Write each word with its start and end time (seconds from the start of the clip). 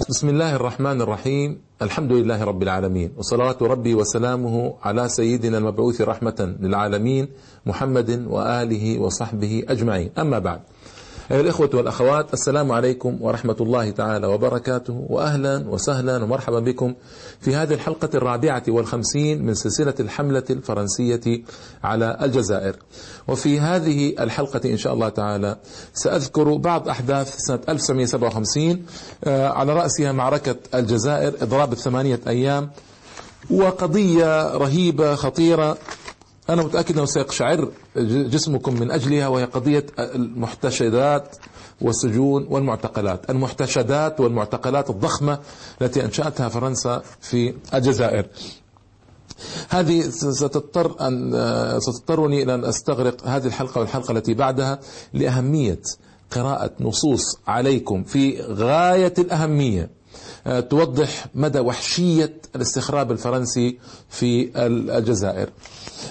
بسم 0.00 0.28
الله 0.28 0.56
الرحمن 0.56 1.00
الرحيم 1.02 1.58
الحمد 1.82 2.12
لله 2.12 2.44
رب 2.44 2.62
العالمين 2.62 3.12
وصلوات 3.16 3.62
ربي 3.62 3.94
وسلامه 3.94 4.74
على 4.82 5.08
سيدنا 5.08 5.58
المبعوث 5.58 6.00
رحمة 6.00 6.56
للعالمين 6.60 7.28
محمد 7.66 8.26
وآله 8.30 8.98
وصحبه 8.98 9.64
أجمعين 9.68 10.10
أما 10.18 10.38
بعد 10.38 10.60
أيها 11.32 11.40
الإخوة 11.40 11.70
والأخوات 11.74 12.32
السلام 12.34 12.72
عليكم 12.72 13.18
ورحمة 13.20 13.56
الله 13.60 13.90
تعالى 13.90 14.26
وبركاته 14.26 15.06
وأهلا 15.08 15.64
وسهلا 15.68 16.24
ومرحبا 16.24 16.60
بكم 16.60 16.94
في 17.40 17.56
هذه 17.56 17.74
الحلقة 17.74 18.08
الرابعة 18.14 18.62
والخمسين 18.68 19.42
من 19.46 19.54
سلسلة 19.54 19.94
الحملة 20.00 20.42
الفرنسية 20.50 21.42
على 21.84 22.18
الجزائر. 22.22 22.76
وفي 23.28 23.60
هذه 23.60 24.14
الحلقة 24.20 24.60
إن 24.64 24.76
شاء 24.76 24.94
الله 24.94 25.08
تعالى 25.08 25.56
سأذكر 25.94 26.56
بعض 26.56 26.88
أحداث 26.88 27.36
سنة 27.36 27.60
1957 27.68 28.86
آه، 29.24 29.48
على 29.48 29.72
رأسها 29.72 30.12
معركة 30.12 30.56
الجزائر 30.74 31.34
إضراب 31.42 31.72
الثمانية 31.72 32.20
أيام 32.26 32.70
وقضية 33.50 34.56
رهيبة 34.56 35.14
خطيرة 35.14 35.78
أنا 36.50 36.62
متأكد 36.62 36.96
أنه 36.96 37.06
سيقشعر 37.06 37.68
جسمكم 37.96 38.80
من 38.80 38.90
أجلها 38.90 39.28
وهي 39.28 39.44
قضية 39.44 39.86
المحتشدات 39.98 41.36
والسجون 41.80 42.46
والمعتقلات. 42.50 43.30
المحتشدات 43.30 44.20
والمعتقلات 44.20 44.90
الضخمة 44.90 45.38
التي 45.82 46.04
أنشأتها 46.04 46.48
فرنسا 46.48 47.02
في 47.20 47.54
الجزائر. 47.74 48.26
هذه 49.68 50.00
ستضطر 50.10 50.96
أن 51.00 51.32
ستضطرني 51.80 52.42
إلى 52.42 52.54
أن 52.54 52.64
أستغرق 52.64 53.26
هذه 53.26 53.46
الحلقة 53.46 53.78
والحلقة 53.80 54.12
التي 54.12 54.34
بعدها 54.34 54.78
لأهمية 55.12 55.80
قراءة 56.30 56.70
نصوص 56.80 57.38
عليكم 57.46 58.02
في 58.02 58.40
غاية 58.42 59.14
الأهمية. 59.18 59.90
توضح 60.70 61.26
مدى 61.34 61.60
وحشية 61.60 62.32
الاستخراب 62.56 63.12
الفرنسي 63.12 63.78
في 64.08 64.50
الجزائر. 64.56 65.48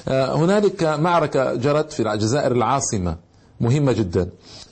آه، 0.08 0.36
هنالك 0.36 0.84
معركة 0.84 1.56
جرت 1.56 1.92
في 1.92 2.14
الجزائر 2.14 2.52
العاصمة 2.52 3.16
مهمة 3.62 3.92
جدا. 3.92 4.30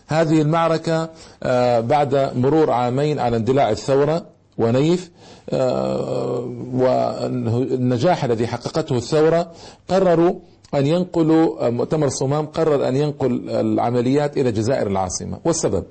هذه 0.08 0.42
المعركة 0.42 1.10
آه، 1.44 1.80
بعد 1.80 2.32
مرور 2.38 2.72
عامين 2.72 3.20
على 3.20 3.38
اندلاع 3.38 3.70
الثورة 3.70 4.26
ونيف 4.58 5.12
آه، 5.50 6.40
والنجاح 6.74 8.24
الذي 8.24 8.48
حققته 8.48 8.98
الثورة 8.98 9.52
قرروا 9.90 10.40
أن 10.76 10.86
ينقلوا 10.86 11.70
مؤتمر 11.70 12.10
صمام 12.10 12.46
قرر 12.46 12.88
أن 12.88 12.96
ينقل 12.96 13.50
العمليات 13.50 14.38
إلى 14.38 14.52
جزائر 14.52 14.88
العاصمة. 14.88 15.40
والسبب 15.46 15.84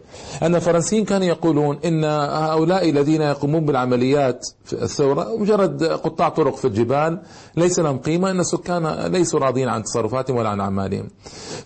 أن 0.42 0.54
الفرنسيين 0.54 1.04
كانوا 1.04 1.26
يقولون 1.26 1.78
إن 1.84 2.04
هؤلاء 2.04 2.90
الذين 2.90 3.22
يقومون 3.22 3.66
بالعمليات 3.66 4.46
في 4.64 4.72
الثورة 4.72 5.36
مجرد 5.36 5.84
قطاع 5.84 6.28
طرق 6.28 6.56
في 6.56 6.64
الجبال 6.64 7.22
ليس 7.56 7.78
لهم 7.78 7.98
قيمة 7.98 8.30
أن 8.30 8.40
السكان 8.40 8.86
ليسوا 9.12 9.40
راضين 9.40 9.68
عن 9.68 9.82
تصرفاتهم 9.82 10.36
ولا 10.36 10.48
عن 10.48 10.60
أعمالهم. 10.60 11.08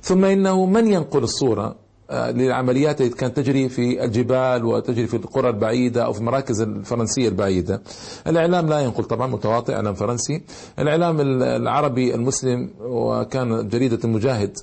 ثم 0.00 0.24
إنه 0.24 0.66
من 0.66 0.92
ينقل 0.92 1.22
الصورة؟ 1.22 1.81
للعمليات 2.12 3.00
التي 3.00 3.16
كانت 3.16 3.36
تجري 3.36 3.68
في 3.68 4.04
الجبال 4.04 4.64
وتجري 4.64 5.06
في 5.06 5.14
القرى 5.16 5.48
البعيدة 5.48 6.04
أو 6.04 6.12
في 6.12 6.20
المراكز 6.20 6.60
الفرنسية 6.60 7.28
البعيدة. 7.28 7.82
الإعلام 8.26 8.68
لا 8.68 8.80
ينقل 8.80 9.04
طبعا 9.04 9.26
متواطئ 9.26 9.74
إعلام 9.74 9.94
فرنسي. 9.94 10.42
الإعلام 10.78 11.20
العربي 11.42 12.14
المسلم 12.14 12.70
وكان 12.80 13.68
جريدة 13.68 13.98
المجاهد. 14.04 14.58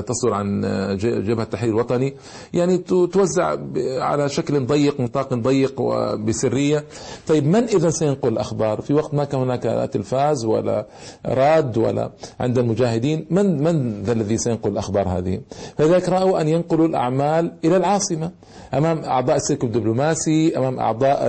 تصدر 0.00 0.34
عن 0.34 0.60
جبهة 1.00 1.42
التحرير 1.42 1.72
الوطني 1.72 2.14
يعني 2.52 2.78
توزع 3.12 3.56
على 3.98 4.28
شكل 4.28 4.66
ضيق 4.66 5.00
نطاق 5.00 5.34
ضيق 5.34 5.80
وبسرية. 5.80 6.84
طيب 7.28 7.46
من 7.46 7.64
إذا 7.64 7.90
سينقل 7.90 8.28
الأخبار؟ 8.28 8.80
في 8.80 8.94
وقت 8.94 9.14
ما 9.14 9.24
كان 9.24 9.40
هناك 9.40 9.66
لا 9.66 9.86
تلفاز 9.86 10.44
ولا 10.44 10.86
راد 11.26 11.78
ولا 11.78 12.10
عند 12.40 12.58
المجاهدين. 12.58 13.26
من 13.30 13.62
من 13.62 14.02
ذا 14.02 14.12
الذي 14.12 14.38
سينقل 14.38 14.70
الأخبار 14.70 15.08
هذه؟ 15.08 15.40
فلذلك 15.78 16.08
رأوا 16.08 16.40
أن 16.40 16.48
ينقلوا 16.48 16.86
الأعمال 16.86 17.52
إلى 17.64 17.76
العاصمة. 17.76 18.30
أمام 18.74 18.98
أعضاء 18.98 19.36
السلك 19.36 19.64
الدبلوماسي 19.64 20.56
أمام 20.56 20.78
أعضاء 20.78 21.28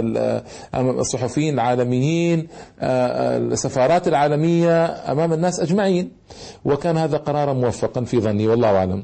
أمام 0.76 1.00
الصحفيين 1.00 1.54
العالميين 1.54 2.48
السفارات 2.82 4.08
العالمية 4.08 4.86
أمام 4.86 5.34
الناس 5.34 5.60
أجمعين. 5.60 6.12
وكان 6.66 6.98
هذا 6.98 7.18
قرارا 7.18 7.54
موفقا 7.54 8.02
في 8.02 8.20
ظني. 8.20 8.48
والله 8.53 8.78
أعلم 8.78 9.03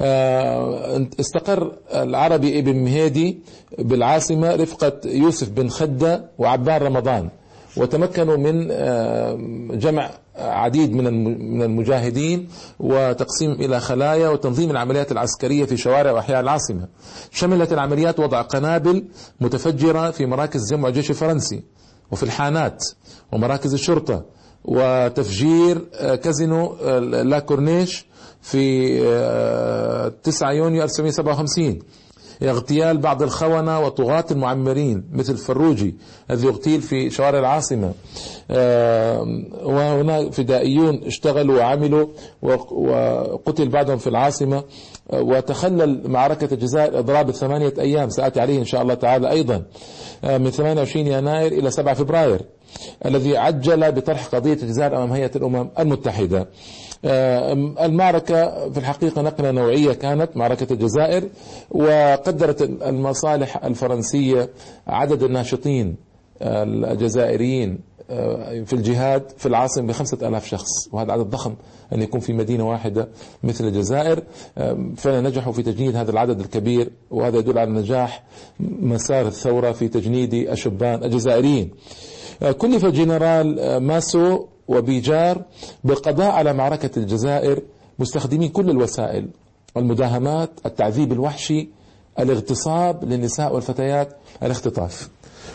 آه، 0.00 1.06
استقر 1.20 1.72
العربي 1.94 2.58
ابن 2.58 2.76
مهيدي 2.76 3.38
بالعاصمة 3.78 4.54
رفقة 4.56 4.92
يوسف 5.04 5.48
بن 5.50 5.68
خدة 5.68 6.24
وعبان 6.38 6.82
رمضان 6.82 7.28
وتمكنوا 7.76 8.36
من 8.36 8.68
آه، 8.70 9.38
جمع 9.72 10.10
عديد 10.36 10.92
من 10.94 11.04
من 11.56 11.62
المجاهدين 11.62 12.48
وتقسيم 12.80 13.52
إلى 13.52 13.80
خلايا 13.80 14.28
وتنظيم 14.28 14.70
العمليات 14.70 15.12
العسكرية 15.12 15.64
في 15.64 15.76
شوارع 15.76 16.12
وأحياء 16.12 16.40
العاصمة. 16.40 16.88
شملت 17.30 17.72
العمليات 17.72 18.20
وضع 18.20 18.42
قنابل 18.42 19.04
متفجرة 19.40 20.10
في 20.10 20.26
مراكز 20.26 20.70
جمع 20.72 20.88
الجيش 20.88 21.10
الفرنسي 21.10 21.62
وفي 22.10 22.22
الحانات 22.22 22.84
ومراكز 23.32 23.74
الشرطة 23.74 24.24
وتفجير 24.64 25.84
آه، 25.94 26.14
كازينو 26.14 26.76
لا 27.22 27.38
كورنيش 27.38 28.06
في 28.42 28.98
9 30.22 30.48
آه، 30.48 30.52
يونيو 30.52 30.82
1957 30.82 31.78
اغتيال 32.42 32.98
بعض 32.98 33.22
الخونة 33.22 33.80
وطغاة 33.80 34.24
المعمرين 34.30 35.04
مثل 35.12 35.36
فروجي 35.36 35.94
الذي 36.30 36.48
اغتيل 36.48 36.82
في 36.82 37.10
شوارع 37.10 37.38
العاصمة. 37.38 37.92
وهنا 39.64 40.30
فدائيون 40.30 41.04
اشتغلوا 41.04 41.58
وعملوا 41.58 42.06
وقتل 42.42 43.68
بعضهم 43.68 43.98
في 43.98 44.06
العاصمة. 44.06 44.64
وتخلل 45.12 46.10
معركة 46.10 46.54
الجزائر 46.54 46.98
إضراب 46.98 47.28
الثمانية 47.28 47.74
أيام 47.78 48.08
سآتي 48.08 48.40
عليه 48.40 48.58
إن 48.58 48.64
شاء 48.64 48.82
الله 48.82 48.94
تعالى 48.94 49.30
أيضا. 49.30 49.62
من 50.24 50.50
28 50.50 51.06
يناير 51.06 51.52
إلى 51.52 51.70
7 51.70 51.94
فبراير 51.94 52.40
الذي 53.06 53.36
عجل 53.36 53.92
بطرح 53.92 54.26
قضية 54.26 54.52
الجزائر 54.52 54.96
أمام 54.96 55.12
هيئة 55.12 55.30
الأمم 55.36 55.68
المتحدة. 55.78 56.38
آه، 56.40 56.46
المعركة 57.04 58.70
في 58.70 58.78
الحقيقة 58.78 59.22
نقلة 59.22 59.50
نوعية 59.50 59.92
كانت 59.92 60.36
معركة 60.36 60.72
الجزائر 60.72 61.28
وقدرت 61.70 62.62
المصالح 62.62 63.64
الفرنسية 63.64 64.50
عدد 64.86 65.22
الناشطين 65.22 65.96
الجزائريين 66.42 67.92
آه، 68.10 68.62
في 68.62 68.72
الجهاد 68.72 69.22
في 69.36 69.46
العاصمة 69.46 69.86
بخمسة 69.86 70.28
ألاف 70.28 70.46
شخص 70.46 70.68
وهذا 70.92 71.12
عدد 71.12 71.22
ضخم 71.22 71.54
أن 71.92 72.02
يكون 72.02 72.20
في 72.20 72.32
مدينة 72.32 72.68
واحدة 72.68 73.08
مثل 73.42 73.64
الجزائر. 73.66 74.22
آه، 74.58 74.92
فعلا 74.96 75.20
نجحوا 75.20 75.52
في 75.52 75.62
تجنيد 75.62 75.96
هذا 75.96 76.10
العدد 76.10 76.40
الكبير 76.40 76.90
وهذا 77.10 77.38
يدل 77.38 77.58
على 77.58 77.70
نجاح 77.70 78.22
مسار 78.60 79.26
الثورة 79.26 79.72
في 79.72 79.88
تجنيد 79.88 80.34
الشبان 80.34 81.04
الجزائريين. 81.04 81.70
كلف 82.58 82.84
الجنرال 82.84 83.76
ماسو 83.76 84.46
وبيجار 84.72 85.42
بالقضاء 85.84 86.30
على 86.30 86.52
معركة 86.52 86.90
الجزائر 86.98 87.62
مستخدمين 87.98 88.48
كل 88.48 88.70
الوسائل 88.70 89.28
المداهمات 89.76 90.50
التعذيب 90.66 91.12
الوحشي 91.12 91.68
الاغتصاب 92.18 93.04
للنساء 93.04 93.54
والفتيات 93.54 94.16
الاختطاف. 94.42 95.08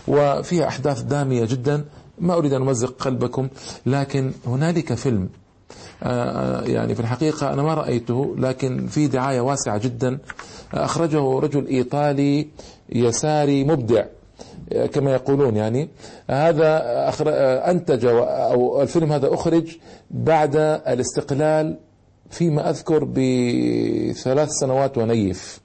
وفيها 0.07 0.67
أحداث 0.67 1.01
دامية 1.01 1.45
جدا 1.45 1.85
ما 2.19 2.33
أريد 2.33 2.53
أن 2.53 2.61
أمزق 2.61 2.95
قلبكم 3.03 3.47
لكن 3.85 4.31
هنالك 4.47 4.93
فيلم 4.93 5.29
آه، 6.03 6.61
يعني 6.61 6.95
في 6.95 6.99
الحقيقة 6.99 7.53
أنا 7.53 7.61
ما 7.63 7.73
رأيته 7.73 8.35
لكن 8.37 8.87
في 8.87 9.07
دعاية 9.07 9.41
واسعة 9.41 9.77
جدا 9.77 10.19
أخرجه 10.73 11.39
رجل 11.39 11.67
إيطالي 11.67 12.47
يساري 12.89 13.63
مبدع. 13.63 14.05
كما 14.93 15.11
يقولون 15.13 15.55
يعني. 15.55 15.89
هذا 16.29 16.81
أنتج 17.71 18.05
أو 18.05 18.81
الفيلم 18.81 19.11
هذا 19.11 19.33
أخرج 19.33 19.77
بعد 20.11 20.55
الاستقلال 20.87 21.77
فيما 22.29 22.69
أذكر 22.69 23.03
بثلاث 23.03 24.49
سنوات 24.49 24.97
ونيف. 24.97 25.61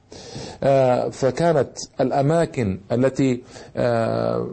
آه، 0.63 1.09
فكانت 1.09 1.71
الأماكن 2.01 2.81
التي 2.93 3.43
آه، 3.77 4.49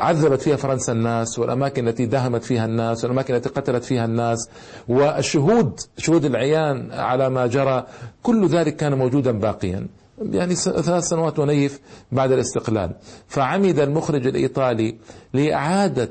عذبت 0.00 0.42
فيها 0.42 0.56
فرنسا 0.56 0.92
الناس 0.92 1.38
والأماكن 1.38 1.88
التي 1.88 2.06
داهمت 2.06 2.44
فيها 2.44 2.64
الناس 2.64 3.04
والأماكن 3.04 3.34
التي 3.34 3.48
قتلت 3.48 3.84
فيها 3.84 4.04
الناس 4.04 4.48
والشهود 4.88 5.80
شهود 5.98 6.24
العيان 6.24 6.92
على 6.92 7.30
ما 7.30 7.46
جرى 7.46 7.86
كل 8.22 8.46
ذلك 8.46 8.76
كان 8.76 8.94
موجودا 8.94 9.32
باقيا. 9.32 9.86
يعني 10.20 10.54
ثلاث 10.54 11.04
سنوات 11.04 11.38
ونيف 11.38 11.80
بعد 12.12 12.32
الاستقلال. 12.32 12.96
فعمد 13.28 13.78
المخرج 13.78 14.26
الإيطالي 14.26 14.96
لإعادة 15.32 16.10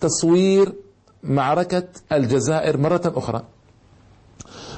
تصوير 0.00 0.72
معركة 1.22 1.88
الجزائر 2.12 2.76
مرة 2.76 3.12
أخرى. 3.16 3.42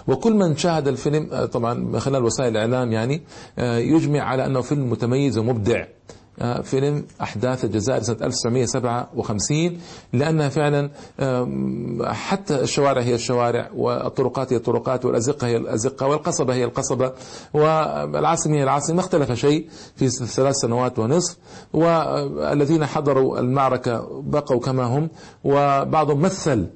وكل 0.08 0.34
من 0.34 0.56
شاهد 0.56 0.88
الفيلم 0.88 1.44
طبعا 1.44 1.74
من 1.74 2.00
خلال 2.00 2.24
وسائل 2.24 2.56
الإعلام 2.56 2.92
يعني 2.92 3.22
يجمع 3.58 4.20
على 4.20 4.46
أنه 4.46 4.60
فيلم 4.60 4.90
متميز 4.90 5.38
ومبدع. 5.38 5.80
آه، 5.80 5.88
فيلم 6.62 7.04
أحداث 7.22 7.64
الجزائر 7.64 8.02
سنة 8.02 8.16
1957 8.22 9.78
لأنها 10.12 10.48
فعلا 10.48 10.90
حتى 12.12 12.60
الشوارع 12.60 13.02
هي 13.02 13.14
الشوارع 13.14 13.70
والطرقات 13.74 14.52
هي 14.52 14.56
الطرقات 14.56 15.04
والأزقة 15.04 15.46
هي 15.46 15.56
الأزقة 15.56 16.06
والقصبة 16.06 16.54
هي 16.54 16.64
القصبة 16.64 17.12
والعاصمة 17.54 18.56
هي 18.56 18.62
العاصمة 18.62 18.94
ما 18.94 19.00
اختلف 19.00 19.32
شيء 19.32 19.68
في 19.96 20.08
ثلاث 20.08 20.54
سنوات 20.56 20.98
ونصف. 20.98 21.36
والذين 21.72 22.86
حضروا 22.86 23.38
المعركة 23.38 24.22
بقوا 24.22 24.60
كما 24.60 24.84
هم 24.84 25.10
وبعضهم 25.44 26.20
مثل 26.20 26.66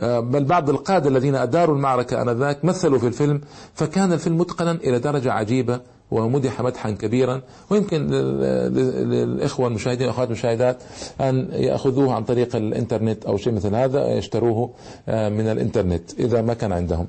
آه، 0.00 0.20
بل 0.20 0.44
بعض 0.44 0.70
القادة 0.70 1.08
الذين 1.08 1.34
أداروا 1.34 1.76
المعركة 1.76 2.22
آنذاك 2.22 2.64
مثلوا 2.64 2.98
في 2.98 3.06
الفيلم 3.06 3.40
فكان 3.74 4.12
الفيلم 4.12 4.38
متقنا 4.38 4.72
إلى 4.72 4.98
درجة 4.98 5.32
عجيبة. 5.32 5.80
ومدح 6.10 6.60
مدحا 6.60 6.90
كبيرا. 6.90 7.42
ويمكن 7.70 8.06
للإخوة 8.06 9.68
المشاهدين 9.68 10.06
والأخوات 10.06 10.28
المشاهدات 10.28 10.82
أن 11.20 11.48
يأخذوه 11.52 12.14
عن 12.14 12.24
طريق 12.24 12.56
الإنترنت 12.56 13.24
أو 13.24 13.36
شيء 13.36 13.52
مثل 13.52 13.74
هذا 13.74 14.08
يشتروه 14.08 14.70
آه، 15.08 15.28
من 15.28 15.48
الإنترنت 15.48 16.20
إذا 16.20 16.42
ما 16.42 16.54
كان 16.54 16.72
عندهم. 16.72 17.06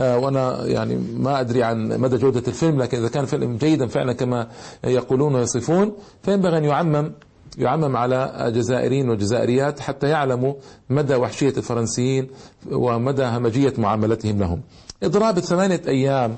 آه، 0.00 0.18
وأنا 0.18 0.66
يعني 0.66 0.96
ما 1.16 1.40
أدري 1.40 1.62
عن 1.62 2.00
مدى 2.00 2.16
جودة 2.16 2.42
الفيلم 2.48 2.82
لكن 2.82 2.98
إذا 2.98 3.08
كان 3.08 3.24
فيلم 3.24 3.56
جيدا 3.56 3.86
فعلا 3.86 4.12
كما 4.12 4.48
يقولون 4.84 5.34
ويصفون 5.34 5.92
فينبغي 6.22 6.58
أن 6.58 6.64
يعمم 6.64 7.12
يعمم 7.58 7.96
على 7.96 8.52
جزائريين 8.54 9.10
وجزائريات 9.10 9.80
حتى 9.80 10.08
يعلموا 10.08 10.54
مدى 10.90 11.14
وحشية 11.14 11.54
الفرنسيين 11.56 12.28
ومدى 12.72 13.24
همجية 13.24 13.74
معاملتهم 13.78 14.38
لهم. 14.38 14.60
إضراب 15.02 15.38
الثمانية 15.38 15.80
أيام 15.88 16.36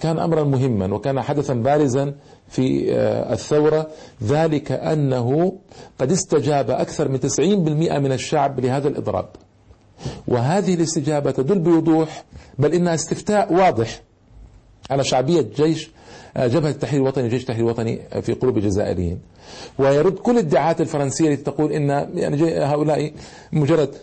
كان 0.00 0.18
أمرا 0.18 0.44
مهما 0.44 0.94
وكان 0.94 1.20
حدثا 1.20 1.54
بارزا 1.54 2.14
في 2.48 2.94
آه، 2.94 3.32
الثورة. 3.32 3.86
ذلك 4.22 4.72
أنه 4.72 5.52
قد 5.98 6.12
استجاب 6.12 6.70
أكثر 6.70 7.08
من 7.08 7.20
90% 7.20 7.98
من 7.98 8.12
الشعب 8.12 8.60
لهذا 8.60 8.88
الإضراب. 8.88 9.28
وهذه 10.28 10.74
الاستجابة 10.74 11.30
تدل 11.30 11.58
بوضوح 11.58 12.24
بل 12.58 12.74
إنها 12.74 12.94
استفتاء 12.94 13.52
واضح 13.52 14.02
على 14.90 15.04
شعبية 15.04 15.46
جيش 15.56 15.90
آه، 16.36 16.46
جبهة 16.46 16.70
التحرير 16.70 17.02
الوطني 17.02 17.24
وجيش 17.24 17.42
التحرير 17.42 17.64
الوطني 17.64 18.00
في 18.22 18.32
قلوب 18.32 18.58
الجزائريين. 18.58 19.18
ويرد 19.78 20.14
كل 20.14 20.32
الادعاءات 20.32 20.80
الفرنسية 20.80 21.28
التي 21.32 21.42
تقول 21.42 21.72
إن 21.72 21.88
يعني 22.14 22.64
هؤلاء 22.64 23.12
مجرد 23.52 23.94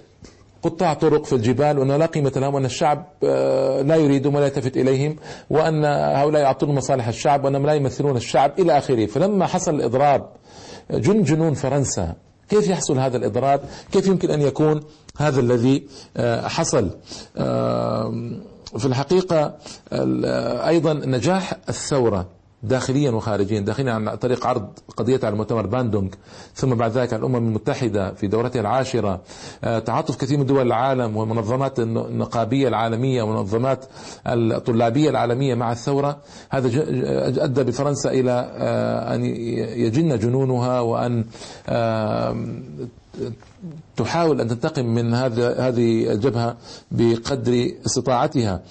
قطاع 0.63 0.93
طرق 0.93 1.25
في 1.25 1.33
الجبال 1.33 1.79
وأن 1.79 1.91
لا 1.91 2.05
قيمة 2.05 2.31
لهم 2.35 2.53
وأن 2.53 2.65
الشعب 2.65 3.05
آه، 3.23 3.81
لا 3.81 3.95
يريدهم 3.95 4.35
ولا 4.35 4.45
يلتفت 4.45 4.77
إليهم 4.77 5.15
وأن 5.49 5.85
هؤلاء 5.85 6.41
يعطون 6.41 6.75
مصالح 6.75 7.07
الشعب 7.07 7.45
وأنهم 7.45 7.65
لا 7.65 7.73
يمثلون 7.73 8.17
الشعب 8.17 8.59
إلى 8.59 8.77
آخره. 8.77 9.05
فلما 9.05 9.45
حصل 9.45 9.75
الإضراب 9.75 10.29
جن 10.91 11.23
جنون 11.23 11.53
فرنسا 11.53 12.13
كيف 12.49 12.67
يحصل 12.67 12.99
هذا 12.99 13.17
الإضراب؟ 13.17 13.61
كيف 13.91 14.07
يمكن 14.07 14.31
أن 14.31 14.41
يكون 14.41 14.79
هذا 15.17 15.39
الذي 15.39 15.87
آه، 16.17 16.47
حصل؟ 16.47 16.89
في 18.77 18.85
الحقيقة 18.85 19.55
أيضا 20.67 20.93
نجاح 20.93 21.53
الثورة. 21.69 22.38
داخليا 22.63 23.11
وخارجيا 23.11 23.59
داخليا 23.59 23.93
عن 23.93 24.15
طريق 24.15 24.47
عرض 24.47 24.69
قضية 24.97 25.19
على 25.23 25.35
مؤتمر 25.35 25.67
باندونغ. 25.67 26.09
ثم 26.55 26.75
بعد 26.75 26.91
ذلك 26.91 27.13
على 27.13 27.19
الأمم 27.19 27.35
المتحدة 27.35 28.13
في 28.13 28.27
دورتها 28.27 28.59
العاشرة 28.59 29.21
آه، 29.63 29.79
تعاطف 29.79 30.17
كثير 30.17 30.37
من 30.37 30.45
دول 30.45 30.67
العالم 30.67 31.17
والمنظمات 31.17 31.79
النقابية 31.79 32.67
العالمية 32.67 33.23
والمنظمات 33.23 33.85
الطلابية 34.27 35.09
العالمية 35.09 35.55
مع 35.55 35.71
الثورة. 35.71 36.17
هذا 36.49 36.69
أدى 37.43 37.63
بفرنسا 37.63 38.11
إلى 38.11 38.51
آه، 38.57 39.15
أن 39.15 39.25
يجن 39.25 40.19
جنونها 40.19 40.79
وأن 40.79 41.25
تحاول 43.97 44.41
أن 44.41 44.47
تنتقم 44.47 44.85
من 44.85 45.13
هذه 45.13 46.11
الجبهة 46.11 46.57
بقدر 46.91 47.71
استطاعتها. 47.85 48.53
آه، 48.53 48.61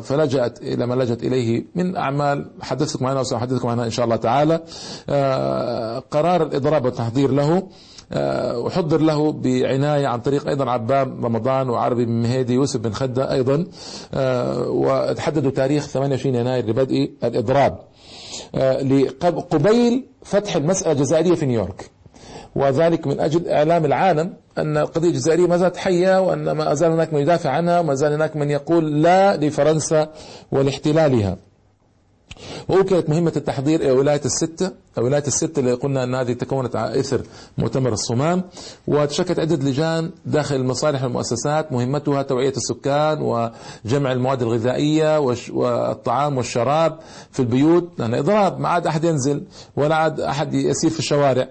فلجأت 0.00 0.62
إلى 0.62 0.86
ما 0.86 0.94
لجأت 0.94 1.22
إليه 1.22 1.64
من 1.74 1.96
أعمال 1.96 2.50
حدثتكم 2.60 3.06
عنها 3.06 3.20
وسأحدثكم 3.20 3.68
عنها 3.68 3.84
إن 3.84 3.90
شاء 3.90 4.04
الله 4.04 4.16
تعالى. 4.16 4.60
آه، 5.08 5.98
قرار 5.98 6.42
الإضراب 6.42 6.84
والتحضير 6.84 7.30
له 7.30 7.68
آه، 8.12 8.58
وحضر 8.58 9.00
له 9.00 9.32
بعناية 9.32 10.06
عن 10.06 10.20
طريق 10.20 10.48
أيضا 10.48 10.70
عباب 10.70 11.24
رمضان 11.24 11.70
وعربي 11.70 12.04
بن 12.04 12.12
مهيدي 12.12 12.54
يوسف 12.54 12.80
بن 12.80 12.92
خدة 12.92 13.32
أيضا 13.32 13.66
وتحددوا 14.66 15.50
تاريخ 15.50 15.86
28 15.86 16.34
يناير 16.34 16.66
لبدء 16.66 17.12
الإضراب. 17.24 17.78
قبيل 19.50 20.06
فتح 20.22 20.56
المسألة 20.56 20.92
الجزائرية 20.92 21.34
في 21.34 21.46
نيويورك. 21.46 21.90
وذلك 22.56 23.06
من 23.06 23.20
أجل 23.20 23.48
إعلام 23.48 23.84
العالم 23.84 24.34
أن 24.58 24.76
القضية 24.76 25.08
الجزائرية 25.08 25.46
ما 25.46 25.56
زالت 25.56 25.76
حية 25.76 26.20
وأن 26.20 26.50
ما 26.50 26.74
زال 26.74 26.90
هناك 26.92 27.12
من 27.12 27.20
يدافع 27.20 27.50
عنها 27.50 27.80
وما 27.80 27.94
زال 27.94 28.12
هناك 28.12 28.36
من 28.36 28.50
يقول 28.50 29.02
لا 29.02 29.36
لفرنسا 29.36 30.08
ولاحتلالها. 30.52 31.36
وأوكلت 32.68 33.08
مهمة 33.08 33.32
التحضير 33.36 33.80
إلى 33.80 33.90
ولاية 33.90 34.20
الستة. 34.24 34.70
الولايات 34.98 35.28
الستة 35.28 35.60
اللي 35.60 35.72
قلنا 35.72 36.04
أن 36.04 36.14
هذه 36.14 36.32
تكونت 36.32 36.76
على 36.76 37.00
إثر 37.00 37.22
مؤتمر 37.58 37.92
الصمام. 37.92 38.42
وتشكلت 38.86 39.38
عدة 39.38 39.56
لجان 39.56 40.10
داخل 40.26 40.54
المصالح 40.54 41.02
والمؤسسات 41.02 41.72
مهمتها 41.72 42.22
توعية 42.22 42.52
السكان 42.56 43.22
وجمع 43.22 44.12
المواد 44.12 44.42
الغذائية 44.42 45.18
والطعام 45.52 46.36
والشراب 46.36 46.98
في 47.30 47.40
البيوت. 47.40 47.88
لأن 47.98 48.14
إضراب 48.14 48.60
ما 48.60 48.68
عاد 48.68 48.86
أحد 48.86 49.04
ينزل 49.04 49.42
ولا 49.76 49.94
عاد 49.94 50.20
أحد 50.20 50.54
يسير 50.54 50.90
في 50.90 50.98
الشوارع. 50.98 51.48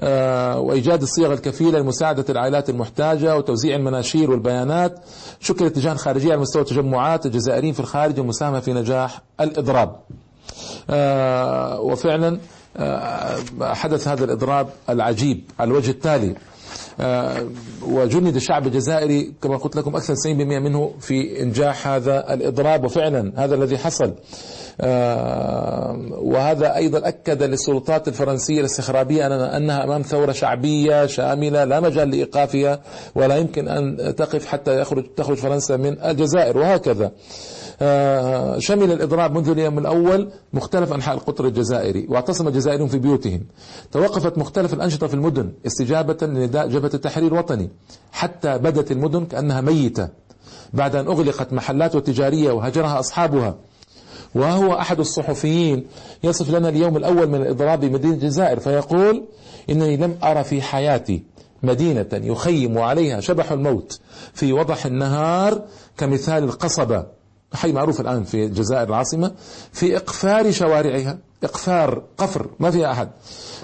آه، 0.00 0.60
وإيجاد 0.60 1.02
الصيغ 1.02 1.32
الكفيلة 1.32 1.78
لمساعدة 1.78 2.24
العائلات 2.28 2.70
المحتاجة 2.70 3.36
وتوزيع 3.36 3.76
المناشير 3.76 4.30
والبيانات. 4.30 5.00
شكلت 5.40 5.78
لجان 5.78 5.96
خارجية 5.96 6.32
على 6.32 6.40
مستوى 6.40 6.62
التجمعات 6.62 7.26
الجزائريين 7.26 7.72
في 7.74 7.80
الخارج 7.80 8.18
والمساهمة 8.18 8.60
في 8.60 8.72
نجاح 8.72 9.22
الإضراب. 9.40 9.96
وفعلا 11.80 12.38
آه، 12.76 13.38
حدث 13.62 14.08
هذا 14.08 14.24
الإضراب 14.24 14.68
العجيب 14.90 15.44
على 15.58 15.70
الوجه 15.70 15.90
التالي. 15.90 16.34
آه، 17.00 17.46
وجند 17.82 18.36
الشعب 18.36 18.66
الجزائري 18.66 19.32
كما 19.42 19.56
قلت 19.56 19.76
لكم 19.76 19.96
أكثر 19.96 20.14
90% 20.14 20.58
منه 20.58 20.94
في 21.00 21.42
إنجاح 21.42 21.88
هذا 21.88 22.34
الإضراب 22.34 22.84
وفعلا 22.84 23.32
هذا 23.36 23.54
الذي 23.54 23.78
حصل. 23.78 24.14
وهذا 26.10 26.76
أيضا 26.76 27.08
أكد 27.08 27.42
للسلطات 27.42 28.08
الفرنسية 28.08 28.60
الاستخرابية 28.60 29.26
أنها 29.56 29.84
أمام 29.84 30.02
ثورة 30.02 30.32
شعبية 30.32 31.06
شاملة 31.06 31.64
لا 31.64 31.80
مجال 31.80 32.10
لإيقافها 32.10 32.80
ولا 33.14 33.36
يمكن 33.36 33.68
أن 33.68 34.14
تقف 34.14 34.46
حتى 34.46 34.80
يخرج 34.80 35.04
تخرج 35.16 35.36
فرنسا 35.36 35.76
من 35.76 36.00
الجزائر 36.00 36.58
وهكذا. 36.58 37.04
آه، 37.04 37.10
شمل 38.58 38.92
الإضراب 38.92 39.34
منذ 39.38 39.48
اليوم 39.48 39.78
الأول 39.78 40.30
مختلف 40.52 40.92
أنحاء 40.92 41.14
القطر 41.14 41.46
الجزائري 41.46 42.06
واعتصم 42.08 42.48
الجزائريون 42.48 42.88
في 42.88 42.98
بيوتهم. 42.98 43.40
توقفت 43.92 44.38
مختلف 44.38 44.74
الأنشطة 44.74 45.06
في 45.06 45.14
المدن 45.14 45.52
استجابة 45.66 46.26
لنداء 46.26 46.68
جبهة 46.68 46.90
التحرير 46.94 47.32
الوطني. 47.32 47.70
حتى 48.12 48.58
بدت 48.58 48.92
المدن 48.92 49.24
كأنها 49.24 49.60
ميتة. 49.60 50.08
بعد 50.72 50.96
أن 50.96 51.06
أغلقت 51.06 51.52
محلات 51.52 51.96
تجارية 51.96 52.52
وهجرها 52.52 53.00
أصحابها. 53.00 53.54
وهو 54.34 54.74
أحد 54.74 55.00
الصحفيين 55.00 55.86
يصف 56.24 56.50
لنا 56.50 56.68
اليوم 56.68 56.96
الأول 56.96 57.26
من 57.26 57.42
الإضراب 57.42 57.80
بمدينة 57.80 58.14
الجزائر 58.14 58.58
فيقول 58.60 59.24
إنني 59.70 59.96
لم 59.96 60.16
أرى 60.24 60.44
في 60.44 60.62
حياتي 60.62 61.22
مدينة 61.62 62.06
يخيم 62.12 62.78
عليها 62.78 63.20
شبح 63.20 63.52
الموت 63.52 64.00
في 64.32 64.52
وضح 64.52 64.86
النهار 64.86 65.62
كمثال 65.96 66.44
القصبة 66.44 67.06
حي 67.54 67.72
معروف 67.72 68.00
الآن 68.00 68.24
في 68.24 68.44
الجزائر 68.44 68.88
العاصمة 68.88 69.32
في 69.72 69.96
إقفار 69.96 70.50
شوارعها 70.52 71.18
إقفار 71.44 72.02
قفر 72.18 72.50
ما 72.60 72.70
فيها 72.70 72.92
أحد. 72.92 73.08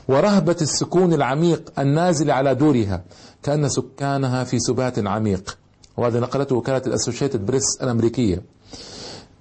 ورهبة 0.09 0.56
السكون 0.62 1.12
العميق 1.12 1.73
النازل 1.78 2.30
على 2.30 2.54
دورها 2.54 3.02
كأن 3.42 3.68
سكانها 3.68 4.44
في 4.44 4.59
سبات 4.59 5.06
عميق. 5.06 5.59
وهذا 5.97 6.20
نقلته 6.20 6.56
وكالة 6.56 6.82
الأسوشيتد 6.87 7.47
بريس 7.47 7.78
الأمريكية. 7.82 8.42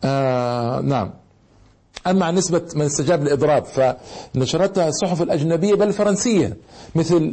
آه 0.03 0.81
نعم. 0.81 1.13
أما 2.07 2.25
عن 2.25 2.35
نسبة 2.35 2.61
من 2.75 2.81
استجاب 2.81 3.23
للإضراب 3.23 3.65
فنشرتها 3.65 4.87
الصحف 4.87 5.21
الأجنبية 5.21 5.75
بل 5.75 5.87
الفرنسية 5.87 6.57
مثل 6.95 7.23